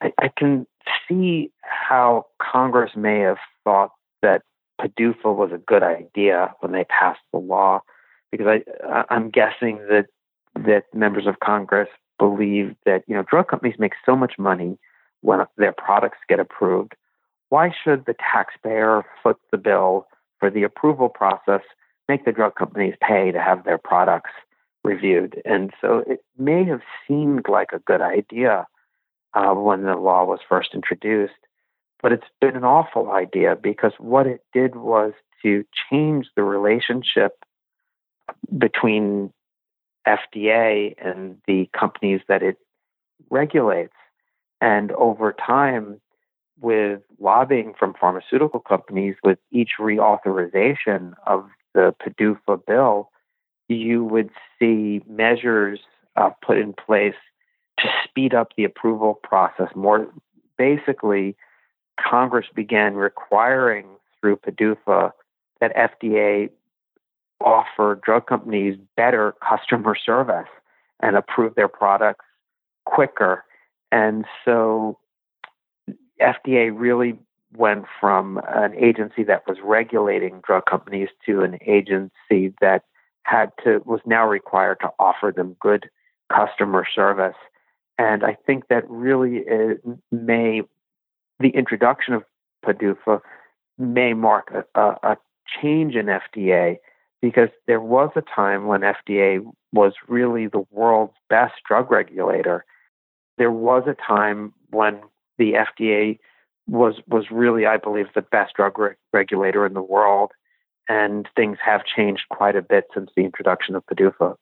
I, 0.02 0.12
I 0.18 0.30
can 0.36 0.66
see 1.08 1.50
how 1.62 2.26
Congress 2.40 2.92
may 2.96 3.20
have 3.20 3.38
thought 3.62 3.90
that 4.22 4.42
PDUFA 4.80 5.34
was 5.34 5.50
a 5.52 5.58
good 5.58 5.82
idea 5.82 6.52
when 6.60 6.72
they 6.72 6.84
passed 6.84 7.20
the 7.32 7.38
law, 7.38 7.80
because 8.30 8.46
I, 8.46 9.04
I'm 9.10 9.30
guessing 9.30 9.78
that 9.88 10.06
that 10.56 10.84
members 10.94 11.26
of 11.26 11.40
Congress 11.40 11.88
believe 12.18 12.76
that 12.86 13.02
you 13.06 13.14
know 13.14 13.24
drug 13.28 13.48
companies 13.48 13.78
make 13.78 13.92
so 14.04 14.16
much 14.16 14.34
money 14.38 14.78
when 15.20 15.44
their 15.56 15.72
products 15.72 16.18
get 16.28 16.40
approved. 16.40 16.94
Why 17.48 17.72
should 17.72 18.06
the 18.06 18.14
taxpayer 18.14 19.04
foot 19.22 19.38
the 19.50 19.58
bill 19.58 20.06
for 20.38 20.50
the 20.50 20.64
approval 20.64 21.08
process, 21.08 21.62
make 22.08 22.24
the 22.24 22.32
drug 22.32 22.56
companies 22.56 22.94
pay 23.00 23.30
to 23.32 23.40
have 23.40 23.64
their 23.64 23.78
products 23.78 24.30
reviewed? 24.82 25.40
And 25.44 25.72
so 25.80 26.04
it 26.06 26.24
may 26.36 26.64
have 26.64 26.82
seemed 27.06 27.48
like 27.48 27.70
a 27.72 27.78
good 27.78 28.00
idea 28.00 28.66
uh, 29.34 29.54
when 29.54 29.82
the 29.82 29.96
law 29.96 30.24
was 30.24 30.40
first 30.48 30.70
introduced. 30.74 31.34
But 32.02 32.12
it's 32.12 32.26
been 32.40 32.56
an 32.56 32.64
awful 32.64 33.10
idea 33.10 33.56
because 33.56 33.92
what 33.98 34.26
it 34.26 34.42
did 34.52 34.76
was 34.76 35.12
to 35.42 35.64
change 35.90 36.26
the 36.36 36.42
relationship 36.42 37.32
between 38.56 39.32
FDA 40.06 40.94
and 41.02 41.38
the 41.46 41.68
companies 41.78 42.20
that 42.28 42.42
it 42.42 42.56
regulates. 43.30 43.94
And 44.60 44.92
over 44.92 45.32
time, 45.32 46.00
with 46.60 47.00
lobbying 47.18 47.74
from 47.78 47.94
pharmaceutical 47.94 48.60
companies, 48.60 49.16
with 49.24 49.38
each 49.50 49.72
reauthorization 49.80 51.14
of 51.26 51.48
the 51.74 51.94
PDUFA 52.02 52.64
bill, 52.66 53.10
you 53.68 54.04
would 54.04 54.30
see 54.58 55.02
measures 55.08 55.80
uh, 56.16 56.30
put 56.44 56.58
in 56.58 56.72
place 56.72 57.14
speed 58.14 58.32
up 58.32 58.52
the 58.56 58.64
approval 58.64 59.14
process 59.22 59.68
more. 59.74 60.06
Basically, 60.56 61.36
Congress 62.00 62.46
began 62.54 62.94
requiring 62.94 63.86
through 64.20 64.36
PDUFA 64.36 65.10
that 65.60 65.74
FDA 65.74 66.50
offer 67.40 68.00
drug 68.04 68.26
companies 68.26 68.78
better 68.96 69.34
customer 69.46 69.96
service 69.96 70.48
and 71.00 71.16
approve 71.16 71.56
their 71.56 71.68
products 71.68 72.24
quicker. 72.86 73.44
And 73.90 74.24
so 74.44 74.98
FDA 76.20 76.70
really 76.72 77.18
went 77.56 77.84
from 78.00 78.40
an 78.48 78.74
agency 78.76 79.24
that 79.24 79.42
was 79.46 79.58
regulating 79.62 80.40
drug 80.46 80.66
companies 80.66 81.08
to 81.26 81.42
an 81.42 81.58
agency 81.66 82.54
that 82.60 82.84
had 83.24 83.50
to 83.64 83.80
was 83.84 84.00
now 84.06 84.26
required 84.26 84.78
to 84.80 84.90
offer 84.98 85.32
them 85.34 85.56
good 85.60 85.88
customer 86.32 86.84
service 86.94 87.36
and 87.98 88.24
I 88.24 88.36
think 88.46 88.68
that 88.68 88.88
really 88.88 89.44
uh, 89.48 89.74
may, 90.10 90.62
the 91.38 91.50
introduction 91.50 92.14
of 92.14 92.24
PDUFA 92.64 93.20
may 93.78 94.14
mark 94.14 94.52
a, 94.52 94.80
a, 94.80 94.96
a 95.02 95.16
change 95.60 95.94
in 95.94 96.06
FDA 96.06 96.78
because 97.20 97.48
there 97.66 97.80
was 97.80 98.10
a 98.16 98.22
time 98.22 98.66
when 98.66 98.80
FDA 98.80 99.40
was 99.72 99.92
really 100.08 100.46
the 100.46 100.64
world's 100.70 101.14
best 101.30 101.54
drug 101.66 101.90
regulator. 101.90 102.64
There 103.38 103.50
was 103.50 103.84
a 103.86 103.94
time 103.94 104.52
when 104.70 105.00
the 105.38 105.54
FDA 105.54 106.18
was 106.66 106.94
was 107.08 107.30
really, 107.30 107.66
I 107.66 107.76
believe, 107.76 108.06
the 108.14 108.22
best 108.22 108.54
drug 108.54 108.78
re- 108.78 108.94
regulator 109.12 109.66
in 109.66 109.74
the 109.74 109.82
world, 109.82 110.32
and 110.88 111.28
things 111.36 111.58
have 111.64 111.82
changed 111.84 112.24
quite 112.30 112.56
a 112.56 112.62
bit 112.62 112.84
since 112.94 113.10
the 113.16 113.24
introduction 113.24 113.74
of 113.74 113.84
PDUFA 113.86 114.36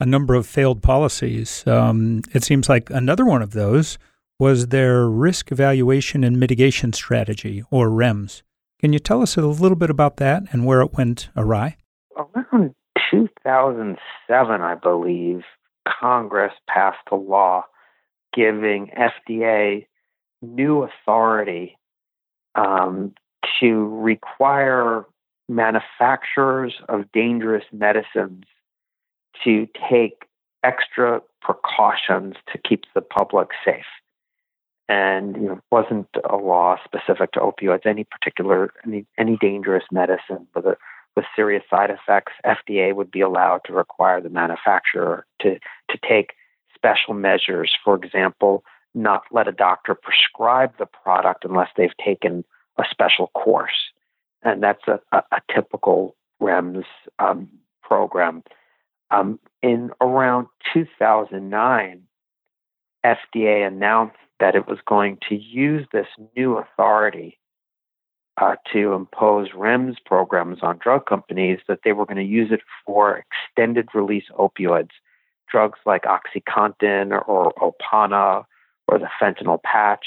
a 0.00 0.06
number 0.06 0.34
of 0.34 0.46
failed 0.46 0.82
policies. 0.82 1.66
Um, 1.66 2.22
it 2.32 2.44
seems 2.44 2.68
like 2.68 2.90
another 2.90 3.24
one 3.24 3.42
of 3.42 3.52
those 3.52 3.98
was 4.38 4.68
their 4.68 5.08
risk 5.08 5.50
evaluation 5.50 6.22
and 6.22 6.38
mitigation 6.38 6.92
strategy, 6.92 7.64
or 7.70 7.88
REMS. 7.88 8.42
Can 8.78 8.92
you 8.92 9.00
tell 9.00 9.22
us 9.22 9.36
a 9.36 9.40
little 9.42 9.76
bit 9.76 9.90
about 9.90 10.18
that 10.18 10.44
and 10.52 10.64
where 10.64 10.80
it 10.80 10.92
went 10.92 11.28
awry? 11.36 11.76
Around 12.16 12.74
2007, 13.10 14.60
I 14.60 14.74
believe, 14.76 15.42
Congress 16.00 16.52
passed 16.68 16.98
a 17.10 17.16
law 17.16 17.64
giving 18.32 18.92
FDA 18.96 19.86
new 20.42 20.84
authority 20.84 21.76
um, 22.54 23.14
to 23.58 23.88
require 23.88 25.04
manufacturers 25.48 26.74
of 26.88 27.10
dangerous 27.12 27.64
medicines 27.72 28.44
to 29.44 29.68
take 29.88 30.24
extra 30.64 31.20
precautions 31.40 32.34
to 32.52 32.58
keep 32.58 32.84
the 32.94 33.00
public 33.00 33.48
safe. 33.64 33.84
And 34.88 35.36
you 35.36 35.42
know, 35.42 35.52
it 35.54 35.62
wasn't 35.70 36.08
a 36.28 36.36
law 36.36 36.76
specific 36.84 37.32
to 37.32 37.40
opioids, 37.40 37.84
any 37.84 38.04
particular 38.04 38.72
any 38.86 39.06
any 39.18 39.36
dangerous 39.36 39.84
medicine 39.92 40.46
with 40.54 40.64
a 40.64 40.76
with 41.14 41.26
serious 41.34 41.64
side 41.68 41.90
effects, 41.90 42.32
FDA 42.46 42.94
would 42.94 43.10
be 43.10 43.20
allowed 43.20 43.62
to 43.64 43.72
require 43.72 44.20
the 44.20 44.30
manufacturer 44.30 45.26
to 45.42 45.58
to 45.90 45.98
take 46.08 46.34
special 46.74 47.12
measures. 47.12 47.76
For 47.84 47.96
example, 47.96 48.64
not 48.94 49.24
let 49.30 49.48
a 49.48 49.52
doctor 49.52 49.94
prescribe 49.94 50.72
the 50.78 50.86
product 50.86 51.44
unless 51.44 51.68
they've 51.76 51.96
taken 52.02 52.44
a 52.78 52.84
special 52.88 53.28
course, 53.34 53.90
and 54.42 54.62
that's 54.62 54.86
a, 54.86 55.00
a, 55.12 55.22
a 55.32 55.40
typical 55.52 56.14
REMS 56.40 56.84
um, 57.18 57.48
program. 57.82 58.42
Um, 59.10 59.38
in 59.62 59.90
around 60.00 60.48
2009, 60.72 62.02
FDA 63.04 63.66
announced 63.66 64.16
that 64.40 64.54
it 64.54 64.66
was 64.66 64.78
going 64.86 65.18
to 65.28 65.34
use 65.34 65.86
this 65.92 66.06
new 66.36 66.58
authority 66.58 67.38
uh, 68.40 68.54
to 68.72 68.92
impose 68.92 69.48
REMS 69.50 69.96
programs 70.04 70.58
on 70.62 70.78
drug 70.78 71.06
companies, 71.06 71.58
that 71.66 71.80
they 71.84 71.92
were 71.92 72.06
going 72.06 72.18
to 72.18 72.22
use 72.22 72.52
it 72.52 72.60
for 72.86 73.24
extended 73.24 73.88
release 73.94 74.26
opioids, 74.38 74.90
drugs 75.50 75.78
like 75.84 76.04
OxyContin 76.04 77.10
or, 77.26 77.52
Opana 77.54 78.44
or 78.86 78.98
the 78.98 79.08
fentanyl 79.20 79.62
patch, 79.62 80.06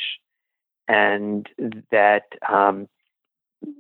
and 0.88 1.50
that 1.92 2.24
um, 2.50 2.88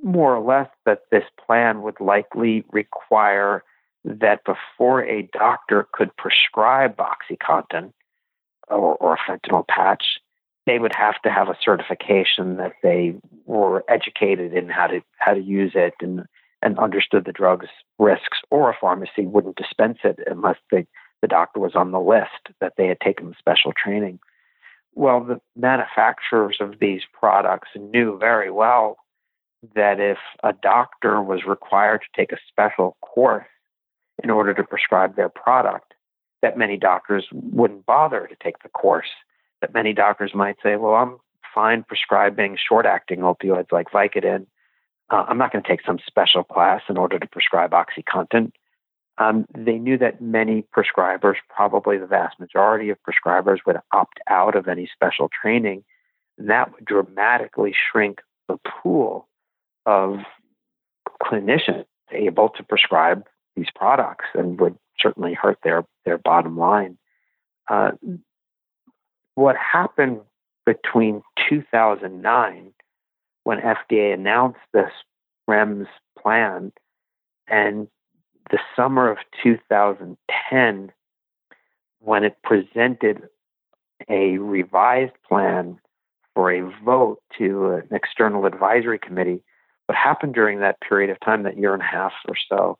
more 0.03 0.35
or 0.35 0.43
less 0.43 0.69
that 0.85 1.03
this 1.11 1.23
plan 1.45 1.81
would 1.81 1.99
likely 1.99 2.65
require 2.71 3.63
that 4.03 4.43
before 4.45 5.03
a 5.03 5.29
doctor 5.33 5.87
could 5.91 6.15
prescribe 6.17 6.97
OxyContin 6.97 7.91
or, 8.67 8.95
or 8.95 9.13
a 9.15 9.17
fentanyl 9.17 9.67
patch, 9.67 10.03
they 10.65 10.79
would 10.79 10.93
have 10.95 11.21
to 11.23 11.31
have 11.31 11.49
a 11.49 11.57
certification 11.63 12.57
that 12.57 12.73
they 12.83 13.15
were 13.45 13.83
educated 13.89 14.53
in 14.53 14.69
how 14.69 14.87
to 14.87 15.01
how 15.17 15.33
to 15.33 15.41
use 15.41 15.71
it 15.75 15.93
and 16.01 16.25
and 16.61 16.77
understood 16.77 17.25
the 17.25 17.31
drug's 17.31 17.67
risks, 17.97 18.39
or 18.51 18.69
a 18.69 18.77
pharmacy 18.79 19.25
wouldn't 19.25 19.55
dispense 19.55 19.97
it 20.03 20.19
unless 20.27 20.57
they, 20.69 20.85
the 21.21 21.27
doctor 21.27 21.59
was 21.59 21.75
on 21.75 21.91
the 21.91 21.99
list 21.99 22.55
that 22.59 22.73
they 22.77 22.87
had 22.87 22.99
taken 22.99 23.33
special 23.37 23.73
training. 23.75 24.19
Well, 24.93 25.23
the 25.23 25.41
manufacturers 25.55 26.57
of 26.59 26.75
these 26.79 27.01
products 27.13 27.69
knew 27.75 28.17
very 28.19 28.51
well 28.51 28.97
that 29.75 29.99
if 29.99 30.17
a 30.43 30.53
doctor 30.53 31.21
was 31.21 31.45
required 31.45 32.01
to 32.01 32.19
take 32.19 32.31
a 32.31 32.37
special 32.47 32.97
course 33.01 33.45
in 34.23 34.29
order 34.29 34.53
to 34.53 34.63
prescribe 34.63 35.15
their 35.15 35.29
product, 35.29 35.93
that 36.41 36.57
many 36.57 36.77
doctors 36.77 37.27
wouldn't 37.31 37.85
bother 37.85 38.27
to 38.27 38.35
take 38.43 38.61
the 38.63 38.69
course. 38.69 39.09
That 39.61 39.73
many 39.73 39.93
doctors 39.93 40.33
might 40.33 40.57
say, 40.63 40.75
well, 40.75 40.95
I'm 40.95 41.17
fine 41.53 41.83
prescribing 41.83 42.57
short 42.57 42.85
acting 42.85 43.19
opioids 43.19 43.71
like 43.71 43.91
Vicodin. 43.91 44.47
Uh, 45.09 45.25
I'm 45.27 45.37
not 45.37 45.51
going 45.51 45.63
to 45.63 45.69
take 45.69 45.85
some 45.85 45.99
special 46.05 46.43
class 46.43 46.81
in 46.89 46.97
order 46.97 47.19
to 47.19 47.27
prescribe 47.27 47.71
OxyContin. 47.71 48.51
Um, 49.17 49.45
they 49.55 49.77
knew 49.77 49.97
that 49.97 50.21
many 50.21 50.63
prescribers, 50.75 51.35
probably 51.49 51.97
the 51.97 52.07
vast 52.07 52.39
majority 52.39 52.89
of 52.89 52.97
prescribers, 53.03 53.59
would 53.67 53.77
opt 53.91 54.19
out 54.27 54.55
of 54.55 54.67
any 54.67 54.89
special 54.91 55.29
training. 55.29 55.83
And 56.37 56.49
that 56.49 56.71
would 56.73 56.85
dramatically 56.85 57.73
shrink 57.91 58.21
the 58.47 58.57
pool 58.65 59.27
of 59.85 60.19
clinicians 61.21 61.85
able 62.11 62.49
to 62.49 62.63
prescribe 62.63 63.25
these 63.55 63.67
products 63.75 64.25
and 64.33 64.59
would 64.59 64.77
certainly 64.99 65.33
hurt 65.33 65.57
their, 65.63 65.85
their 66.05 66.17
bottom 66.17 66.57
line. 66.57 66.97
Uh, 67.69 67.91
what 69.35 69.55
happened 69.55 70.21
between 70.65 71.21
2009, 71.49 72.73
when 73.43 73.59
FDA 73.59 74.13
announced 74.13 74.59
this 74.73 74.91
REMS 75.49 75.87
plan, 76.19 76.71
and 77.47 77.87
the 78.49 78.59
summer 78.75 79.09
of 79.09 79.17
2010, 79.43 80.91
when 81.99 82.23
it 82.23 82.37
presented 82.43 83.23
a 84.09 84.37
revised 84.37 85.13
plan 85.27 85.79
for 86.35 86.51
a 86.51 86.61
vote 86.83 87.21
to 87.37 87.71
an 87.71 87.87
external 87.91 88.45
advisory 88.45 88.99
committee, 88.99 89.41
what 89.87 89.95
happened 89.95 90.33
during 90.33 90.59
that 90.59 90.79
period 90.81 91.09
of 91.09 91.19
time, 91.19 91.43
that 91.43 91.57
year 91.57 91.73
and 91.73 91.83
a 91.83 91.85
half 91.85 92.13
or 92.27 92.35
so, 92.49 92.77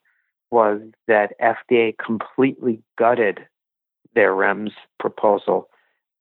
was 0.52 0.82
that 1.08 1.34
FDA 1.42 1.96
completely 1.98 2.82
gutted 2.98 3.40
their 4.14 4.32
REMS 4.32 4.72
proposal. 5.00 5.70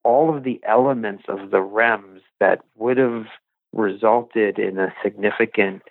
All 0.04 0.34
of 0.34 0.44
the 0.44 0.60
elements 0.66 1.24
of 1.28 1.50
the 1.50 1.58
REMS 1.58 2.20
that 2.38 2.60
would 2.76 2.96
have 2.96 3.26
resulted 3.72 4.58
in 4.58 4.78
a 4.78 4.94
significant 5.02 5.82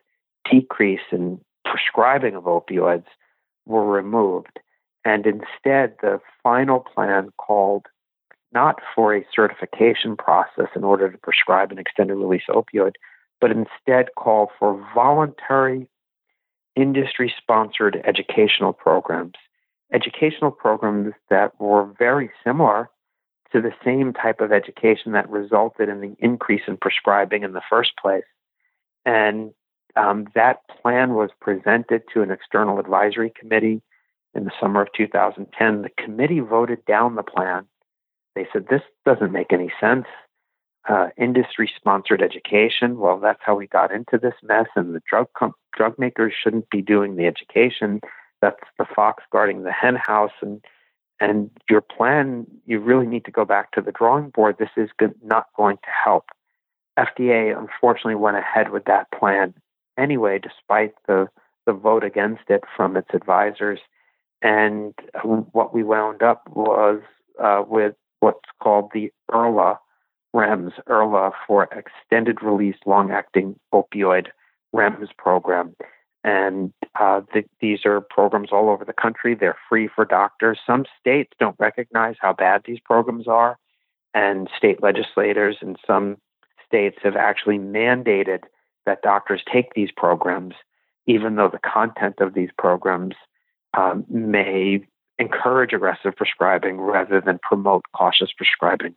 decrease 0.49 1.01
in 1.11 1.39
prescribing 1.65 2.35
of 2.35 2.45
opioids 2.45 3.05
were 3.65 3.85
removed. 3.85 4.59
And 5.05 5.25
instead, 5.25 5.95
the 6.01 6.19
final 6.43 6.79
plan 6.79 7.29
called 7.37 7.85
not 8.51 8.79
for 8.95 9.15
a 9.15 9.25
certification 9.33 10.17
process 10.17 10.69
in 10.75 10.83
order 10.83 11.11
to 11.11 11.17
prescribe 11.17 11.71
an 11.71 11.77
extended 11.77 12.15
release 12.15 12.43
opioid, 12.49 12.93
but 13.39 13.51
instead 13.51 14.09
called 14.17 14.49
for 14.57 14.83
voluntary 14.95 15.87
industry 16.81 17.33
sponsored 17.37 18.01
educational 18.05 18.73
programs. 18.73 19.35
Educational 19.91 20.51
programs 20.51 21.13
that 21.29 21.59
were 21.59 21.85
very 21.97 22.31
similar 22.43 22.89
to 23.51 23.61
the 23.61 23.73
same 23.83 24.13
type 24.13 24.41
of 24.41 24.51
education 24.51 25.13
that 25.13 25.29
resulted 25.29 25.89
in 25.89 26.01
the 26.01 26.15
increase 26.19 26.61
in 26.67 26.77
prescribing 26.77 27.43
in 27.43 27.53
the 27.53 27.61
first 27.69 27.91
place. 27.99 28.23
And 29.05 29.51
um, 29.95 30.27
that 30.35 30.61
plan 30.81 31.15
was 31.15 31.31
presented 31.41 32.03
to 32.13 32.21
an 32.21 32.31
external 32.31 32.79
advisory 32.79 33.31
committee 33.37 33.81
in 34.35 34.45
the 34.45 34.51
summer 34.61 34.81
of 34.81 34.93
2010. 34.95 35.81
The 35.81 36.03
committee 36.03 36.39
voted 36.39 36.85
down 36.85 37.15
the 37.15 37.23
plan. 37.23 37.65
They 38.35 38.47
said, 38.53 38.67
This 38.69 38.83
doesn't 39.05 39.31
make 39.31 39.51
any 39.51 39.71
sense. 39.81 40.05
Uh, 40.87 41.09
industry 41.17 41.69
sponsored 41.75 42.21
education, 42.21 42.97
well, 42.97 43.19
that's 43.19 43.41
how 43.43 43.55
we 43.55 43.67
got 43.67 43.91
into 43.91 44.17
this 44.17 44.33
mess, 44.41 44.67
and 44.75 44.95
the 44.95 45.01
drug, 45.07 45.27
com- 45.37 45.53
drug 45.75 45.99
makers 45.99 46.33
shouldn't 46.41 46.69
be 46.69 46.81
doing 46.81 47.15
the 47.15 47.25
education. 47.25 47.99
That's 48.41 48.63
the 48.77 48.85
fox 48.95 49.23
guarding 49.31 49.63
the 49.63 49.71
hen 49.71 49.95
house. 49.95 50.31
And, 50.41 50.63
and 51.19 51.51
your 51.69 51.81
plan, 51.81 52.47
you 52.65 52.79
really 52.79 53.05
need 53.05 53.25
to 53.25 53.31
go 53.31 53.45
back 53.45 53.71
to 53.73 53.81
the 53.81 53.91
drawing 53.91 54.29
board. 54.29 54.55
This 54.57 54.69
is 54.77 54.89
not 55.21 55.47
going 55.57 55.77
to 55.77 55.89
help. 56.03 56.25
FDA 56.97 57.57
unfortunately 57.57 58.15
went 58.15 58.37
ahead 58.37 58.71
with 58.71 58.85
that 58.85 59.11
plan 59.11 59.53
anyway, 59.97 60.39
despite 60.39 60.93
the, 61.07 61.27
the 61.65 61.73
vote 61.73 62.03
against 62.03 62.43
it 62.49 62.63
from 62.75 62.97
its 62.97 63.09
advisors. 63.13 63.79
And 64.41 64.93
what 65.23 65.73
we 65.73 65.83
wound 65.83 66.23
up 66.23 66.43
was 66.49 67.01
uh, 67.41 67.63
with 67.67 67.95
what's 68.21 68.49
called 68.61 68.91
the 68.93 69.11
ERLA 69.31 69.77
REMS, 70.35 70.73
ERLA 70.87 71.31
for 71.47 71.67
Extended 71.71 72.41
Release 72.43 72.77
Long 72.85 73.11
Acting 73.11 73.59
Opioid 73.73 74.27
REMS 74.75 75.09
program. 75.17 75.75
And 76.23 76.73
uh, 76.99 77.21
the, 77.33 77.43
these 77.61 77.85
are 77.85 78.01
programs 78.01 78.49
all 78.51 78.69
over 78.69 78.83
the 78.83 78.93
country. 78.93 79.35
They're 79.35 79.57
free 79.69 79.87
for 79.93 80.05
doctors. 80.05 80.59
Some 80.65 80.85
states 80.99 81.31
don't 81.39 81.55
recognize 81.59 82.15
how 82.19 82.33
bad 82.33 82.63
these 82.65 82.79
programs 82.83 83.27
are, 83.27 83.57
and 84.13 84.49
state 84.55 84.83
legislators 84.83 85.57
in 85.61 85.75
some 85.87 86.17
states 86.65 86.97
have 87.03 87.15
actually 87.15 87.57
mandated 87.57 88.41
that 88.85 89.01
doctors 89.01 89.41
take 89.51 89.73
these 89.73 89.91
programs, 89.95 90.55
even 91.07 91.35
though 91.35 91.49
the 91.49 91.59
content 91.59 92.15
of 92.19 92.33
these 92.33 92.49
programs 92.57 93.15
um, 93.77 94.05
may 94.09 94.81
encourage 95.19 95.73
aggressive 95.73 96.15
prescribing 96.15 96.79
rather 96.79 97.21
than 97.21 97.39
promote 97.41 97.83
cautious 97.95 98.29
prescribing. 98.35 98.95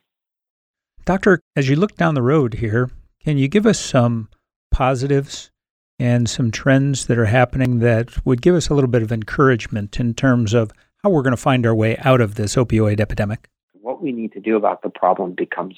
Doctor, 1.05 1.41
as 1.57 1.67
you 1.67 1.75
look 1.75 1.97
down 1.97 2.15
the 2.15 2.21
road 2.21 2.53
here, 2.55 2.89
can 3.19 3.37
you 3.37 3.49
give 3.49 3.65
us 3.65 3.77
some 3.77 4.29
positives 4.71 5.51
and 5.99 6.29
some 6.29 6.49
trends 6.49 7.07
that 7.07 7.17
are 7.17 7.25
happening 7.25 7.79
that 7.79 8.25
would 8.25 8.41
give 8.41 8.55
us 8.55 8.69
a 8.69 8.73
little 8.73 8.89
bit 8.89 9.03
of 9.03 9.11
encouragement 9.11 9.99
in 9.99 10.13
terms 10.13 10.53
of 10.53 10.71
how 11.03 11.09
we're 11.09 11.21
going 11.21 11.35
to 11.35 11.37
find 11.37 11.65
our 11.65 11.75
way 11.75 11.97
out 11.97 12.21
of 12.21 12.35
this 12.35 12.55
opioid 12.55 13.01
epidemic? 13.01 13.49
What 13.73 14.01
we 14.01 14.13
need 14.13 14.31
to 14.31 14.39
do 14.39 14.55
about 14.55 14.81
the 14.81 14.89
problem 14.89 15.33
becomes 15.33 15.75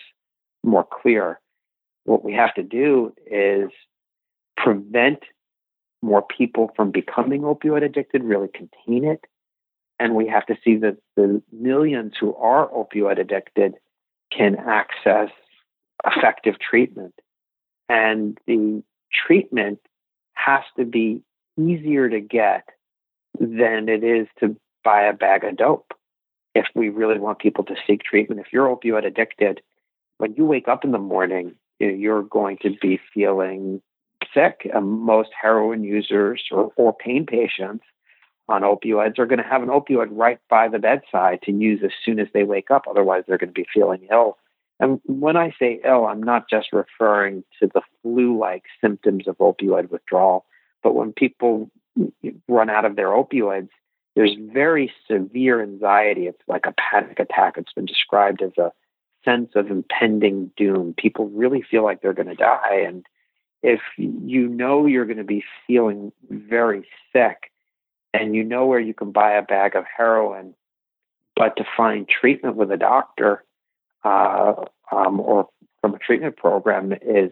more 0.64 0.86
clear. 1.02 1.40
What 2.04 2.24
we 2.24 2.34
have 2.34 2.54
to 2.54 2.64
do 2.64 3.12
is 3.26 3.72
prevent 4.56 5.24
more 6.04 6.22
people 6.22 6.70
from 6.76 6.92
becoming 6.92 7.42
opioid 7.42 7.84
addicted, 7.84 8.24
really 8.24 8.50
contain 8.54 9.06
it. 9.06 9.26
And 10.00 10.14
we 10.14 10.28
have 10.28 10.46
to 10.46 10.56
see 10.64 10.76
that 10.78 10.98
the 11.16 11.42
millions 11.52 12.14
who 12.20 12.36
are 12.36 12.70
opioid 12.70 13.20
addicted 13.20 13.74
can 14.36 14.56
access 14.56 15.30
effective 16.06 16.56
treatment. 16.60 17.14
And 17.90 18.38
the 18.48 18.84
treatment 19.14 19.80
has 20.34 20.64
to 20.78 20.86
be 20.86 21.22
easier 21.58 22.10
to 22.10 22.20
get 22.20 22.68
than 23.40 23.90
it 23.90 24.04
is 24.04 24.28
to 24.40 24.56
buy 24.84 25.04
a 25.04 25.14
bag 25.14 25.44
of 25.44 25.58
dope. 25.58 25.94
If 26.54 26.68
we 26.74 26.90
really 26.90 27.20
want 27.20 27.40
people 27.40 27.64
to 27.66 27.76
seek 27.86 28.04
treatment, 28.04 28.42
if 28.42 28.54
you're 28.54 28.74
opioid 28.74 29.06
addicted, 29.06 29.62
when 30.18 30.34
you 30.36 30.46
wake 30.46 30.68
up 30.68 30.86
in 30.86 30.92
the 30.92 30.98
morning, 30.98 31.56
you're 31.80 32.24
going 32.24 32.58
to 32.62 32.72
be 32.82 33.00
feeling 33.14 33.82
sick. 34.34 34.70
most 34.82 35.30
heroin 35.40 35.84
users 35.84 36.44
or, 36.52 36.72
or 36.78 36.94
pain 36.94 37.26
patients 37.26 37.84
on 38.48 38.62
opioids 38.62 39.18
are 39.18 39.26
going 39.26 39.42
to 39.42 39.50
have 39.50 39.64
an 39.64 39.70
opioid 39.70 40.08
right 40.12 40.40
by 40.50 40.68
the 40.68 40.80
bedside 40.80 41.42
to 41.44 41.52
use 41.52 41.82
as 41.84 41.92
soon 42.04 42.20
as 42.20 42.28
they 42.34 42.44
wake 42.44 42.70
up. 42.70 42.84
Otherwise, 42.90 43.24
they're 43.28 43.38
going 43.38 43.50
to 43.50 43.54
be 43.54 43.68
feeling 43.74 44.08
ill. 44.12 44.38
And 44.80 45.00
when 45.06 45.38
I 45.38 45.54
say 45.58 45.80
ill, 45.86 46.06
I'm 46.06 46.22
not 46.22 46.50
just 46.50 46.74
referring 46.74 47.44
to 47.60 47.70
the 47.74 47.82
flu 48.02 48.38
like 48.38 48.64
symptoms 48.82 49.28
of 49.28 49.38
opioid 49.38 49.90
withdrawal, 49.90 50.46
but 50.84 50.94
when 50.96 51.14
people 51.14 51.72
run 52.48 52.70
out 52.70 52.86
of 52.86 52.96
their 52.96 53.08
opioids, 53.08 53.70
there's 54.16 54.36
very 54.54 54.92
severe 55.10 55.62
anxiety. 55.62 56.28
It's 56.28 56.42
like 56.48 56.66
a 56.66 56.74
panic 56.74 57.20
attack. 57.20 57.56
It's 57.58 57.74
been 57.74 57.86
described 57.86 58.42
as 58.42 58.52
a 58.58 58.72
sense 59.24 59.52
of 59.56 59.72
impending 59.72 60.52
doom. 60.56 60.94
People 60.98 61.30
really 61.30 61.64
feel 61.70 61.84
like 61.84 62.02
they're 62.02 62.14
going 62.14 62.28
to 62.28 62.36
die. 62.36 62.84
And 62.86 63.06
if 63.64 63.82
you 63.98 64.48
know 64.48 64.86
you're 64.86 65.06
going 65.06 65.18
to 65.18 65.24
be 65.24 65.44
feeling 65.68 66.12
very 66.30 66.88
sick 67.12 67.52
and 68.22 68.36
you 68.36 68.44
know 68.44 68.66
where 68.66 68.80
you 68.80 68.94
can 68.94 69.12
buy 69.12 69.34
a 69.34 69.42
bag 69.42 69.76
of 69.76 69.86
heroin, 69.98 70.56
but 71.36 71.58
to 71.58 71.66
find 71.76 72.08
treatment 72.08 72.56
with 72.56 72.72
a 72.72 72.78
doctor 72.78 73.44
uh, 74.04 74.54
um, 74.92 75.20
or 75.20 75.50
from 75.82 75.96
a 75.96 76.00
treatment 76.00 76.38
program 76.38 76.94
is 76.94 77.32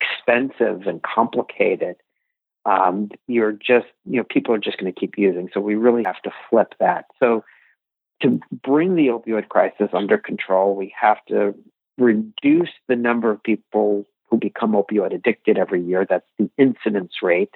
expensive 0.00 0.86
and 0.86 1.02
complicated. 1.02 1.96
Um, 2.66 3.10
you're 3.28 3.52
just, 3.52 3.86
you 4.04 4.16
know, 4.16 4.24
people 4.28 4.54
are 4.54 4.58
just 4.58 4.78
going 4.78 4.92
to 4.92 4.98
keep 4.98 5.18
using. 5.18 5.50
So 5.52 5.60
we 5.60 5.74
really 5.74 6.04
have 6.04 6.20
to 6.22 6.30
flip 6.48 6.74
that. 6.80 7.06
So 7.20 7.44
to 8.22 8.40
bring 8.50 8.94
the 8.94 9.08
opioid 9.08 9.48
crisis 9.48 9.90
under 9.92 10.16
control, 10.16 10.74
we 10.74 10.94
have 10.98 11.18
to 11.28 11.54
reduce 11.98 12.70
the 12.88 12.96
number 12.96 13.30
of 13.30 13.42
people 13.42 14.06
who 14.30 14.38
become 14.38 14.72
opioid 14.72 15.14
addicted 15.14 15.58
every 15.58 15.82
year. 15.82 16.06
That's 16.08 16.26
the 16.38 16.50
incidence 16.56 17.12
rate. 17.22 17.54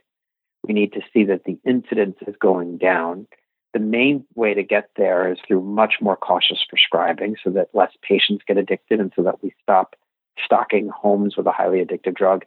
We 0.66 0.74
need 0.74 0.92
to 0.92 1.02
see 1.12 1.24
that 1.24 1.44
the 1.44 1.58
incidence 1.64 2.16
is 2.26 2.34
going 2.40 2.78
down. 2.78 3.26
The 3.74 3.80
main 3.80 4.24
way 4.34 4.54
to 4.54 4.62
get 4.62 4.90
there 4.96 5.30
is 5.30 5.38
through 5.46 5.62
much 5.62 5.94
more 6.00 6.16
cautious 6.16 6.64
prescribing 6.68 7.36
so 7.42 7.50
that 7.50 7.68
less 7.74 7.92
patients 8.02 8.44
get 8.46 8.56
addicted 8.56 9.00
and 9.00 9.12
so 9.14 9.22
that 9.22 9.42
we 9.42 9.54
stop 9.62 9.94
stocking 10.42 10.88
homes 10.88 11.36
with 11.36 11.46
a 11.46 11.52
highly 11.52 11.84
addictive 11.84 12.14
drug. 12.14 12.44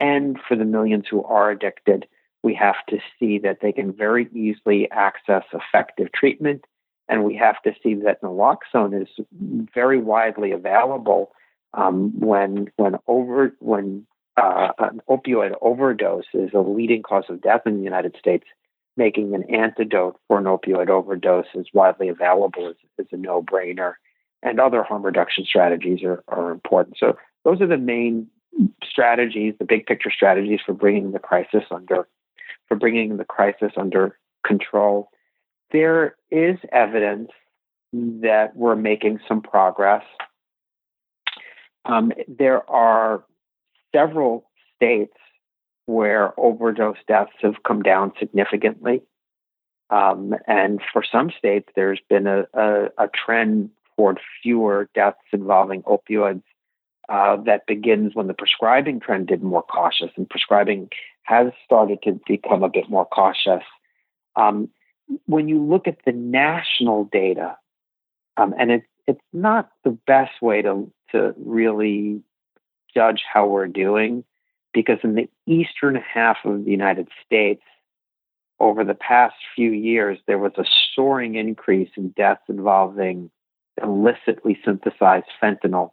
And 0.00 0.38
for 0.46 0.56
the 0.56 0.64
millions 0.64 1.06
who 1.08 1.22
are 1.24 1.50
addicted, 1.50 2.06
we 2.42 2.54
have 2.54 2.84
to 2.88 2.98
see 3.18 3.38
that 3.38 3.58
they 3.62 3.72
can 3.72 3.92
very 3.92 4.28
easily 4.34 4.90
access 4.90 5.44
effective 5.52 6.12
treatment. 6.12 6.64
And 7.08 7.24
we 7.24 7.36
have 7.36 7.60
to 7.62 7.74
see 7.82 7.94
that 7.94 8.22
naloxone 8.22 9.00
is 9.00 9.08
very 9.74 9.98
widely 9.98 10.52
available 10.52 11.32
um, 11.74 12.18
when 12.18 12.68
when 12.76 12.96
over 13.06 13.54
when 13.60 14.06
uh, 14.36 14.68
an 14.78 15.00
opioid 15.08 15.54
overdose 15.60 16.24
is 16.34 16.50
a 16.54 16.60
leading 16.60 17.02
cause 17.02 17.24
of 17.28 17.40
death 17.40 17.62
in 17.66 17.78
the 17.78 17.84
United 17.84 18.16
States. 18.18 18.44
Making 18.96 19.34
an 19.34 19.42
antidote 19.52 20.20
for 20.28 20.38
an 20.38 20.44
opioid 20.44 20.88
overdose 20.88 21.46
is 21.54 21.66
widely 21.74 22.08
available 22.08 22.70
is, 22.70 23.06
a 23.12 23.16
no-brainer, 23.16 23.94
and 24.42 24.60
other 24.60 24.84
harm 24.84 25.02
reduction 25.02 25.44
strategies 25.44 26.04
are, 26.04 26.22
are 26.28 26.52
important. 26.52 26.96
So 26.98 27.16
those 27.44 27.60
are 27.60 27.66
the 27.66 27.76
main 27.76 28.28
strategies, 28.84 29.54
the 29.58 29.64
big 29.64 29.86
picture 29.86 30.12
strategies 30.14 30.60
for 30.64 30.74
bringing 30.74 31.10
the 31.12 31.18
crisis 31.18 31.64
under 31.70 32.06
for 32.68 32.76
bringing 32.76 33.16
the 33.16 33.24
crisis 33.24 33.72
under 33.76 34.16
control. 34.46 35.10
There 35.72 36.16
is 36.30 36.56
evidence 36.72 37.30
that 37.92 38.52
we're 38.54 38.76
making 38.76 39.20
some 39.28 39.42
progress. 39.42 40.04
Um, 41.84 42.12
there 42.28 42.68
are 42.70 43.24
several 43.94 44.44
states 44.76 45.16
where 45.86 46.38
overdose 46.38 46.96
deaths 47.06 47.32
have 47.40 47.62
come 47.66 47.82
down 47.82 48.12
significantly. 48.18 49.02
Um, 49.90 50.34
and 50.46 50.80
for 50.92 51.04
some 51.10 51.30
states, 51.36 51.68
there's 51.76 52.00
been 52.08 52.26
a, 52.26 52.46
a, 52.54 52.84
a, 52.98 53.08
trend 53.08 53.70
toward 53.96 54.18
fewer 54.42 54.88
deaths 54.94 55.18
involving 55.32 55.82
opioids 55.82 56.42
uh, 57.08 57.36
that 57.44 57.66
begins 57.66 58.14
when 58.14 58.26
the 58.26 58.34
prescribing 58.34 58.98
trend 58.98 59.26
did 59.26 59.42
more 59.42 59.62
cautious, 59.62 60.10
and 60.16 60.28
prescribing 60.28 60.88
has 61.24 61.52
started 61.64 61.98
to 62.02 62.18
become 62.26 62.62
a 62.62 62.70
bit 62.70 62.88
more 62.88 63.04
cautious. 63.04 63.62
Um, 64.36 64.70
when 65.26 65.48
you 65.48 65.62
look 65.62 65.86
at 65.86 65.98
the 66.06 66.12
national 66.12 67.04
data, 67.04 67.56
um, 68.38 68.54
and 68.58 68.70
it's 68.70 68.86
it's 69.06 69.20
not 69.34 69.70
the 69.84 69.96
best 70.06 70.40
way 70.40 70.62
to 70.62 70.90
to 71.12 71.34
really 71.36 72.22
judge 72.94 73.22
how 73.32 73.46
we're 73.46 73.66
doing, 73.66 74.24
because 74.72 74.98
in 75.02 75.14
the 75.14 75.28
eastern 75.46 75.96
half 75.96 76.38
of 76.44 76.64
the 76.64 76.70
United 76.70 77.08
States, 77.24 77.62
over 78.60 78.84
the 78.84 78.94
past 78.94 79.34
few 79.54 79.70
years, 79.70 80.18
there 80.26 80.38
was 80.38 80.52
a 80.56 80.64
soaring 80.94 81.34
increase 81.34 81.90
in 81.96 82.10
deaths 82.10 82.42
involving 82.48 83.30
illicitly 83.82 84.58
synthesized 84.64 85.26
fentanyl 85.42 85.90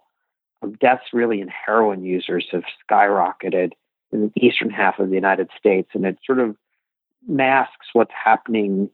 deaths 0.80 1.06
really 1.14 1.42
in 1.42 1.48
heroin 1.48 2.04
users 2.04 2.48
have 2.52 2.64
skyrocketed 2.90 3.72
in 4.12 4.22
the 4.22 4.32
eastern 4.36 4.70
half 4.70 5.00
of 5.00 5.10
the 5.10 5.16
United 5.16 5.50
States, 5.58 5.90
and 5.94 6.06
it 6.06 6.18
sort 6.26 6.40
of 6.40 6.56
masks 7.28 7.88
what's 7.94 8.12
happening 8.12 8.90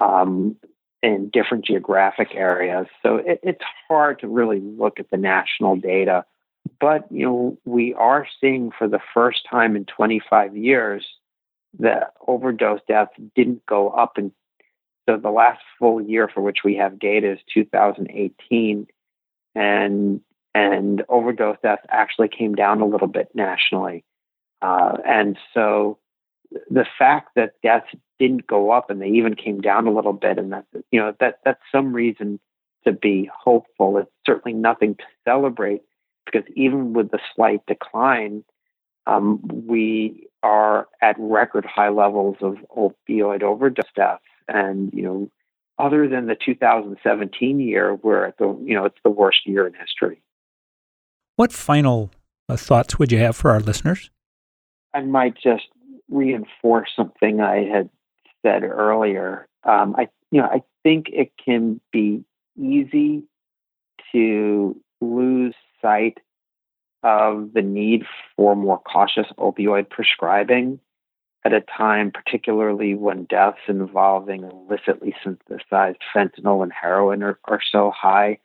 um, 0.00 0.56
in 1.02 1.30
different 1.30 1.64
geographic 1.64 2.34
areas. 2.34 2.86
So 3.02 3.16
it, 3.16 3.40
it's 3.42 3.64
hard 3.88 4.20
to 4.20 4.28
really 4.28 4.60
look 4.60 5.00
at 5.00 5.10
the 5.10 5.16
national 5.16 5.76
data, 5.76 6.24
but 6.80 7.10
you 7.10 7.24
know 7.24 7.58
we 7.64 7.94
are 7.94 8.26
seeing 8.40 8.70
for 8.76 8.88
the 8.88 9.00
first 9.14 9.40
time 9.48 9.76
in 9.76 9.84
25 9.84 10.56
years 10.56 11.06
that 11.78 12.14
overdose 12.26 12.80
deaths 12.88 13.12
didn't 13.34 13.64
go 13.66 13.90
up, 13.90 14.16
and 14.16 14.32
so 15.08 15.16
the 15.16 15.30
last 15.30 15.60
full 15.78 16.00
year 16.00 16.28
for 16.28 16.40
which 16.40 16.58
we 16.64 16.76
have 16.76 16.98
data 16.98 17.32
is 17.32 17.38
2018, 17.52 18.86
and 19.54 20.20
and 20.54 21.04
overdose 21.08 21.58
deaths 21.62 21.84
actually 21.90 22.28
came 22.28 22.54
down 22.54 22.80
a 22.80 22.86
little 22.86 23.06
bit 23.06 23.28
nationally. 23.34 24.04
Uh, 24.60 24.96
and 25.06 25.38
so 25.54 25.98
the 26.70 26.86
fact 26.98 27.30
that 27.36 27.52
deaths 27.62 27.88
didn't 28.18 28.46
go 28.46 28.70
up 28.70 28.90
and 28.90 29.00
they 29.00 29.08
even 29.08 29.34
came 29.34 29.60
down 29.60 29.86
a 29.86 29.92
little 29.92 30.12
bit, 30.12 30.38
and 30.38 30.52
that 30.52 30.64
you 30.90 31.00
know 31.00 31.14
that 31.20 31.40
that's 31.44 31.62
some 31.70 31.92
reason 31.92 32.40
to 32.84 32.92
be 32.92 33.30
hopeful. 33.34 33.98
It's 33.98 34.10
certainly 34.26 34.58
nothing 34.58 34.94
to 34.96 35.04
celebrate 35.24 35.82
because 36.30 36.48
even 36.54 36.92
with 36.92 37.10
the 37.10 37.18
slight 37.34 37.64
decline, 37.66 38.44
um, 39.06 39.40
we 39.66 40.28
are 40.42 40.88
at 41.00 41.16
record 41.18 41.64
high 41.64 41.88
levels 41.88 42.36
of 42.40 42.56
opioid 42.76 43.42
overdose 43.42 43.86
deaths, 43.96 44.22
and 44.46 44.92
you 44.92 45.02
know, 45.02 45.30
other 45.78 46.08
than 46.08 46.26
the 46.26 46.36
2017 46.36 47.60
year, 47.60 47.94
where 47.94 48.26
at 48.26 48.38
the 48.38 48.46
you 48.64 48.74
know 48.74 48.84
it's 48.84 48.98
the 49.04 49.10
worst 49.10 49.46
year 49.46 49.66
in 49.66 49.74
history. 49.74 50.20
What 51.36 51.52
final 51.52 52.10
uh, 52.48 52.56
thoughts 52.56 52.98
would 52.98 53.12
you 53.12 53.18
have 53.18 53.36
for 53.36 53.50
our 53.50 53.60
listeners? 53.60 54.10
I 54.94 55.02
might 55.02 55.34
just 55.36 55.68
reinforce 56.10 56.90
something 56.96 57.40
I 57.40 57.64
had 57.64 57.90
said 58.42 58.62
earlier. 58.62 59.46
Um, 59.64 59.94
I, 59.96 60.08
you 60.30 60.40
know, 60.40 60.46
I 60.46 60.62
think 60.82 61.06
it 61.12 61.32
can 61.42 61.80
be 61.92 62.24
easy 62.56 63.24
to 64.12 64.80
lose 65.00 65.54
sight 65.80 66.18
of 67.02 67.52
the 67.54 67.62
need 67.62 68.04
for 68.36 68.56
more 68.56 68.78
cautious 68.78 69.26
opioid 69.38 69.88
prescribing 69.88 70.80
at 71.44 71.52
a 71.52 71.60
time, 71.60 72.10
particularly 72.10 72.94
when 72.94 73.24
deaths 73.24 73.58
involving 73.68 74.42
illicitly 74.42 75.14
synthesized 75.22 75.98
fentanyl 76.14 76.62
and 76.62 76.72
heroin 76.72 77.22
are, 77.22 77.38
are 77.44 77.60
so 77.70 77.92
high. 77.96 78.38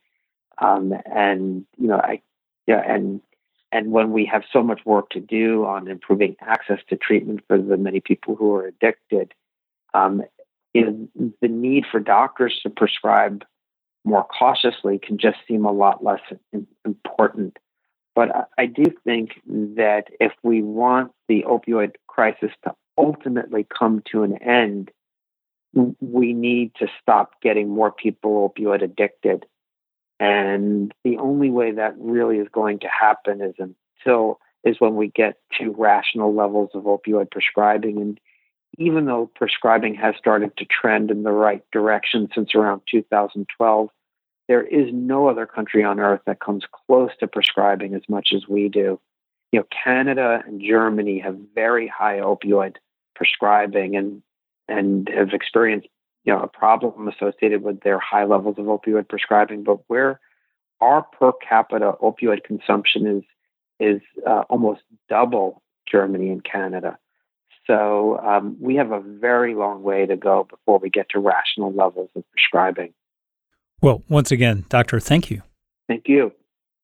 Um, 0.59 0.93
and 1.05 1.65
you 1.77 1.87
know, 1.87 1.97
I 1.97 2.21
yeah, 2.67 2.81
and 2.87 3.21
and 3.71 3.91
when 3.91 4.11
we 4.11 4.25
have 4.25 4.43
so 4.51 4.61
much 4.61 4.81
work 4.85 5.09
to 5.09 5.19
do 5.19 5.65
on 5.65 5.87
improving 5.87 6.35
access 6.41 6.79
to 6.89 6.95
treatment 6.95 7.41
for 7.47 7.57
the 7.57 7.75
many 7.75 7.99
people 7.99 8.35
who 8.35 8.53
are 8.53 8.67
addicted, 8.67 9.33
um, 9.95 10.21
know, 10.85 11.31
the 11.41 11.47
need 11.47 11.85
for 11.91 11.99
doctors 11.99 12.59
to 12.61 12.69
prescribe 12.69 13.43
more 14.03 14.25
cautiously 14.25 14.99
can 14.99 15.17
just 15.17 15.37
seem 15.47 15.65
a 15.65 15.71
lot 15.71 16.03
less 16.03 16.21
important. 16.85 17.57
But 18.15 18.49
I, 18.57 18.67
do 18.67 18.85
think 19.03 19.31
that 19.45 20.05
if 20.19 20.33
we 20.43 20.61
want 20.61 21.13
the 21.27 21.45
opioid 21.47 21.93
crisis 22.07 22.51
to 22.63 22.75
ultimately 22.97 23.65
come 23.75 24.03
to 24.11 24.21
an 24.21 24.37
end, 24.37 24.91
we 25.73 26.33
need 26.33 26.75
to 26.75 26.87
stop 27.01 27.41
getting 27.41 27.69
more 27.69 27.91
people 27.91 28.53
opioid 28.53 28.83
addicted 28.83 29.45
and 30.23 30.93
the 31.03 31.17
only 31.17 31.49
way 31.49 31.71
that 31.71 31.95
really 31.97 32.37
is 32.37 32.47
going 32.51 32.79
to 32.79 32.87
happen 32.87 33.41
is 33.41 33.55
until 33.59 34.39
is 34.63 34.77
when 34.79 34.95
we 34.95 35.09
get 35.09 35.35
to 35.59 35.75
rational 35.77 36.33
levels 36.33 36.69
of 36.73 36.83
opioid 36.83 37.29
prescribing. 37.29 37.97
And 37.97 38.19
even 38.77 39.05
though 39.05 39.29
prescribing 39.35 39.95
has 39.95 40.15
started 40.17 40.55
to 40.57 40.65
trend 40.65 41.11
in 41.11 41.23
the 41.23 41.31
right 41.31 41.63
direction 41.71 42.29
since 42.33 42.55
around 42.55 42.81
2012, 42.89 43.89
there 44.47 44.63
is 44.63 44.87
no 44.91 45.27
other 45.27 45.45
country 45.45 45.83
on 45.83 45.99
earth 45.99 46.21
that 46.25 46.39
comes 46.39 46.63
close 46.87 47.11
to 47.19 47.27
prescribing 47.27 47.93
as 47.93 48.01
much 48.09 48.29
as 48.35 48.47
we 48.47 48.69
do. 48.69 48.99
You 49.51 49.59
know, 49.59 49.65
Canada 49.83 50.43
and 50.45 50.61
Germany 50.61 51.19
have 51.19 51.37
very 51.53 51.87
high 51.87 52.19
opioid 52.19 52.75
prescribing 53.15 53.95
and 53.95 54.23
and 54.67 55.09
have 55.09 55.33
experienced 55.33 55.87
you 56.23 56.33
know 56.33 56.41
a 56.41 56.47
problem 56.47 57.07
associated 57.07 57.61
with 57.61 57.81
their 57.81 57.99
high 57.99 58.25
levels 58.25 58.55
of 58.57 58.65
opioid 58.65 59.07
prescribing, 59.07 59.63
but 59.63 59.79
where 59.87 60.19
our 60.81 61.03
per 61.03 61.31
capita 61.33 61.93
opioid 62.01 62.43
consumption 62.43 63.05
is 63.07 63.23
is 63.79 64.01
uh, 64.27 64.43
almost 64.49 64.81
double 65.09 65.61
Germany 65.89 66.29
and 66.29 66.43
Canada. 66.43 66.97
So 67.67 68.19
um, 68.19 68.57
we 68.59 68.75
have 68.75 68.91
a 68.91 68.99
very 68.99 69.55
long 69.55 69.83
way 69.83 70.05
to 70.05 70.15
go 70.15 70.45
before 70.49 70.79
we 70.79 70.89
get 70.89 71.09
to 71.09 71.19
rational 71.19 71.71
levels 71.71 72.09
of 72.15 72.23
prescribing. 72.31 72.93
Well, 73.81 74.03
once 74.09 74.31
again, 74.31 74.65
Doctor, 74.69 74.99
thank 74.99 75.29
you. 75.29 75.41
Thank 75.87 76.07
you. 76.07 76.33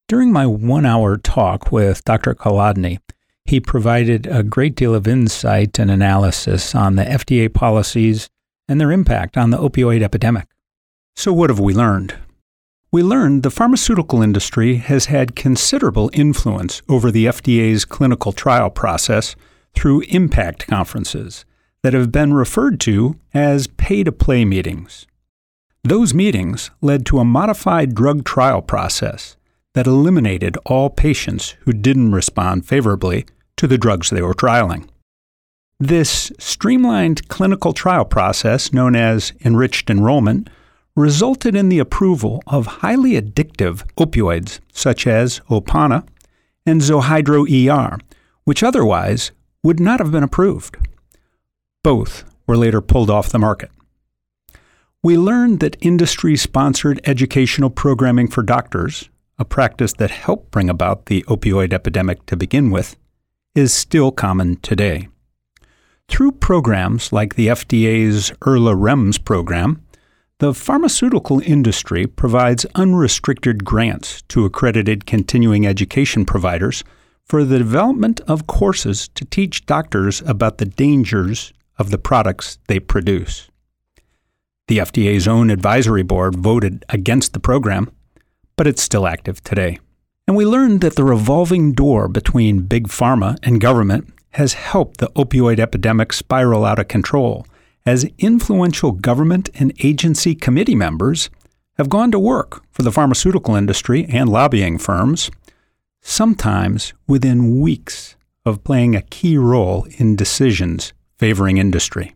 During 0.08 0.32
my 0.32 0.46
one 0.46 0.86
hour 0.86 1.18
talk 1.18 1.72
with 1.72 2.04
Dr. 2.04 2.34
Kolodny, 2.34 3.00
he 3.46 3.60
provided 3.60 4.28
a 4.28 4.44
great 4.44 4.76
deal 4.76 4.96
of 4.96 5.08
insight 5.08 5.80
and 5.80 5.90
analysis 5.90 6.76
on 6.76 6.96
the 6.96 7.04
FDA 7.04 7.54
policies 7.54 8.30
and 8.68 8.80
their 8.80 8.92
impact 8.92 9.38
on 9.38 9.50
the 9.50 9.58
opioid 9.58 10.02
epidemic. 10.02 10.48
So, 11.16 11.34
what 11.34 11.50
have 11.50 11.60
we 11.60 11.74
learned? 11.74 12.16
We 12.92 13.04
learned 13.04 13.44
the 13.44 13.52
pharmaceutical 13.52 14.22
industry 14.22 14.76
has 14.76 15.06
had 15.06 15.36
considerable 15.36 16.10
influence 16.14 16.82
over 16.90 17.12
the 17.12 17.26
FDA's 17.26 17.86
clinical 17.86 18.32
trial 18.32 18.70
process 18.70 19.36
through 19.74 20.04
IMMPACT 20.04 20.68
conferences 20.68 21.46
that 21.84 21.94
have 21.94 22.12
been 22.12 22.34
referred 22.34 22.80
to 22.82 23.18
as 23.34 23.68
pay 23.68 24.04
to 24.04 24.12
play 24.12 24.46
meetings. 24.46 25.06
Those 25.84 26.14
meetings 26.14 26.72
led 26.82 27.06
to 27.08 27.20
a 27.20 27.26
modified 27.26 27.96
drug 27.96 28.26
trial 28.26 28.62
process 28.62 29.38
that 29.74 29.88
eliminated 29.88 30.58
all 30.66 30.90
patients 30.90 31.56
who 31.62 31.72
didn't 31.72 32.12
respond 32.12 32.66
favorably 32.66 33.26
to 33.56 33.68
the 33.68 33.78
drugs 33.78 34.10
they 34.10 34.22
were 34.22 34.34
trialing. 34.34 34.90
This 35.80 36.32
streamlined 36.38 37.30
clinical 37.30 37.72
trial 37.72 38.04
process, 38.04 38.74
known 38.74 38.96
as 38.96 39.32
enriched 39.46 39.90
enrollment, 39.90 40.50
resulted 40.96 41.56
in 41.56 41.70
the 41.70 41.80
approval 41.80 42.44
of 42.46 42.66
highly 42.68 43.12
addictive 43.12 43.86
opioids 43.96 44.60
such 44.74 45.08
as 45.08 45.40
Opana 45.50 46.06
and 46.66 46.82
Zohydro 46.82 47.48
ER, 47.48 47.98
which 48.44 48.64
otherwise 48.64 49.32
would 49.64 49.80
not 49.80 50.00
have 50.00 50.12
been 50.12 50.24
approved. 50.24 50.78
Both 51.84 52.24
were 52.48 52.58
later 52.58 52.82
pulled 52.82 53.10
off 53.10 53.30
the 53.30 53.40
market. 53.40 53.72
We 55.02 55.18
learned 55.18 55.60
that 55.62 55.78
industry 55.80 56.36
sponsored 56.36 57.00
educational 57.06 57.70
programming 57.70 58.28
for 58.28 58.44
doctors, 58.44 59.10
a 59.38 59.46
practice 59.46 59.94
that 59.94 60.12
helped 60.12 60.52
bring 60.52 60.70
about 60.70 61.06
the 61.06 61.24
opioid 61.24 61.72
epidemic 61.72 62.26
to 62.26 62.36
begin 62.36 62.70
with, 62.70 62.98
is 63.56 63.74
still 63.74 64.12
common 64.12 64.58
today. 64.58 65.08
Through 66.10 66.34
programs 66.34 67.14
like 67.14 67.36
the 67.36 67.48
FDA's 67.48 68.32
ERLA 68.42 68.76
REMS 68.76 69.24
program, 69.24 69.82
the 70.40 70.54
pharmaceutical 70.54 71.42
industry 71.42 72.08
provides 72.08 72.66
unrestricted 72.76 73.64
grants 73.64 74.22
to 74.24 74.46
accredited 74.46 75.06
continuing 75.06 75.68
education 75.68 76.26
providers 76.26 76.84
for 77.30 77.46
the 77.46 77.60
development 77.60 78.20
of 78.22 78.48
courses 78.48 79.08
to 79.10 79.24
teach 79.24 79.68
doctors 79.68 80.22
about 80.26 80.58
the 80.58 80.66
dangers 80.66 81.54
of 81.78 81.92
the 81.92 82.00
products 82.00 82.58
they 82.68 82.80
produce. 82.80 83.48
The 84.68 84.80
FDA's 84.80 85.28
own 85.28 85.52
advisory 85.52 86.04
board 86.04 86.36
voted 86.36 86.84
against 86.90 87.34
the 87.34 87.40
program, 87.40 87.92
but 88.56 88.68
it's 88.68 88.82
still 88.82 89.08
active 89.08 89.44
today. 89.44 89.80
And 90.28 90.36
we 90.36 90.46
learned 90.46 90.82
that 90.82 90.96
the 90.96 91.04
revolving 91.04 91.74
door 91.74 92.08
between 92.08 92.64
big 92.64 92.88
pharma 92.88 93.38
and 93.44 93.62
government 93.62 94.12
has 94.32 94.54
helped 94.54 94.98
the 94.98 95.10
opioid 95.16 95.60
epidemic 95.60 96.14
spiral 96.14 96.66
out 96.66 96.80
of 96.80 96.88
control 96.88 97.46
as 97.86 98.06
influential 98.18 98.92
government 98.92 99.50
and 99.56 99.74
agency 99.84 100.36
committee 100.36 100.76
members 100.76 101.30
have 101.78 101.90
gone 101.90 102.12
to 102.12 102.20
work 102.20 102.64
for 102.72 102.82
the 102.84 102.92
pharmaceutical 102.92 103.56
industry 103.56 104.06
and 104.10 104.30
lobbying 104.30 104.78
firms, 104.78 105.32
sometimes 106.02 106.94
within 107.08 107.60
weeks 107.60 108.16
of 108.46 108.64
playing 108.64 108.96
a 108.96 109.02
key 109.02 109.38
role 109.38 109.88
in 109.98 110.16
decisions 110.16 110.94
favoring 111.18 111.58
industry. 111.58 112.16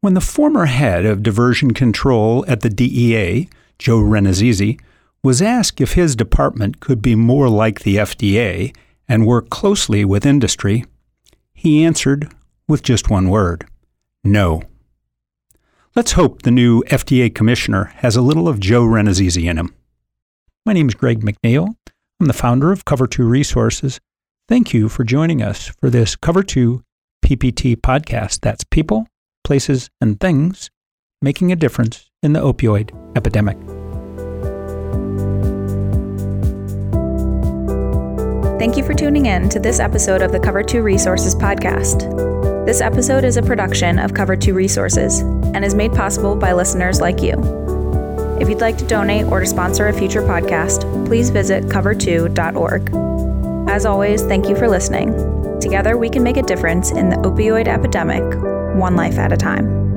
When 0.00 0.14
the 0.14 0.20
former 0.20 0.66
head 0.66 1.04
of 1.04 1.22
diversion 1.22 1.72
control 1.72 2.44
at 2.46 2.60
the 2.60 2.70
DEA, 2.70 3.48
Joe 3.78 3.98
Rannazzisi, 3.98 4.78
was 5.22 5.42
asked 5.42 5.80
if 5.80 5.94
his 5.94 6.14
department 6.14 6.80
could 6.80 7.02
be 7.02 7.14
more 7.14 7.48
like 7.48 7.80
the 7.80 7.96
FDA 7.96 8.74
and 9.08 9.26
work 9.26 9.50
closely 9.50 10.04
with 10.04 10.26
industry, 10.26 10.84
he 11.52 11.84
answered 11.84 12.32
with 12.68 12.82
just 12.82 13.10
one 13.10 13.28
word 13.28 13.66
no. 14.22 14.62
Let's 15.94 16.12
hope 16.12 16.42
the 16.42 16.50
new 16.50 16.82
FDA 16.84 17.34
commissioner 17.34 17.84
has 17.96 18.16
a 18.16 18.22
little 18.22 18.48
of 18.48 18.60
Joe 18.60 18.82
Rannazzisi 18.82 19.48
in 19.48 19.56
him. 19.56 19.74
My 20.66 20.72
name 20.72 20.88
is 20.88 20.96
Greg 20.96 21.20
McNeil. 21.20 21.76
I'm 22.18 22.26
the 22.26 22.32
founder 22.32 22.72
of 22.72 22.84
Cover 22.84 23.06
2 23.06 23.24
Resources. 23.24 24.00
Thank 24.48 24.74
you 24.74 24.88
for 24.88 25.04
joining 25.04 25.40
us 25.40 25.68
for 25.68 25.90
this 25.90 26.16
Cover 26.16 26.42
2 26.42 26.82
PPT 27.24 27.76
podcast. 27.76 28.40
That's 28.40 28.64
people, 28.64 29.06
places, 29.44 29.90
and 30.00 30.18
things 30.18 30.70
making 31.22 31.52
a 31.52 31.56
difference 31.56 32.10
in 32.20 32.32
the 32.32 32.40
opioid 32.40 32.90
epidemic. 33.16 33.56
Thank 38.58 38.76
you 38.76 38.82
for 38.82 38.92
tuning 38.92 39.26
in 39.26 39.48
to 39.50 39.60
this 39.60 39.78
episode 39.78 40.20
of 40.20 40.32
the 40.32 40.40
Cover 40.40 40.64
2 40.64 40.82
Resources 40.82 41.36
podcast. 41.36 42.66
This 42.66 42.80
episode 42.80 43.22
is 43.22 43.36
a 43.36 43.42
production 43.42 44.00
of 44.00 44.14
Cover 44.14 44.34
2 44.34 44.52
Resources 44.52 45.20
and 45.20 45.64
is 45.64 45.76
made 45.76 45.92
possible 45.92 46.34
by 46.34 46.52
listeners 46.54 47.00
like 47.00 47.22
you. 47.22 47.75
If 48.40 48.48
you'd 48.48 48.60
like 48.60 48.78
to 48.78 48.86
donate 48.86 49.26
or 49.26 49.40
to 49.40 49.46
sponsor 49.46 49.88
a 49.88 49.92
future 49.92 50.22
podcast, 50.22 51.06
please 51.06 51.30
visit 51.30 51.64
cover2.org. 51.64 52.90
As 53.68 53.86
always, 53.86 54.22
thank 54.22 54.48
you 54.48 54.56
for 54.56 54.68
listening. 54.68 55.14
Together, 55.60 55.96
we 55.96 56.10
can 56.10 56.22
make 56.22 56.36
a 56.36 56.42
difference 56.42 56.90
in 56.90 57.08
the 57.08 57.16
opioid 57.16 57.66
epidemic, 57.66 58.22
one 58.78 58.94
life 58.94 59.18
at 59.18 59.32
a 59.32 59.36
time. 59.36 59.95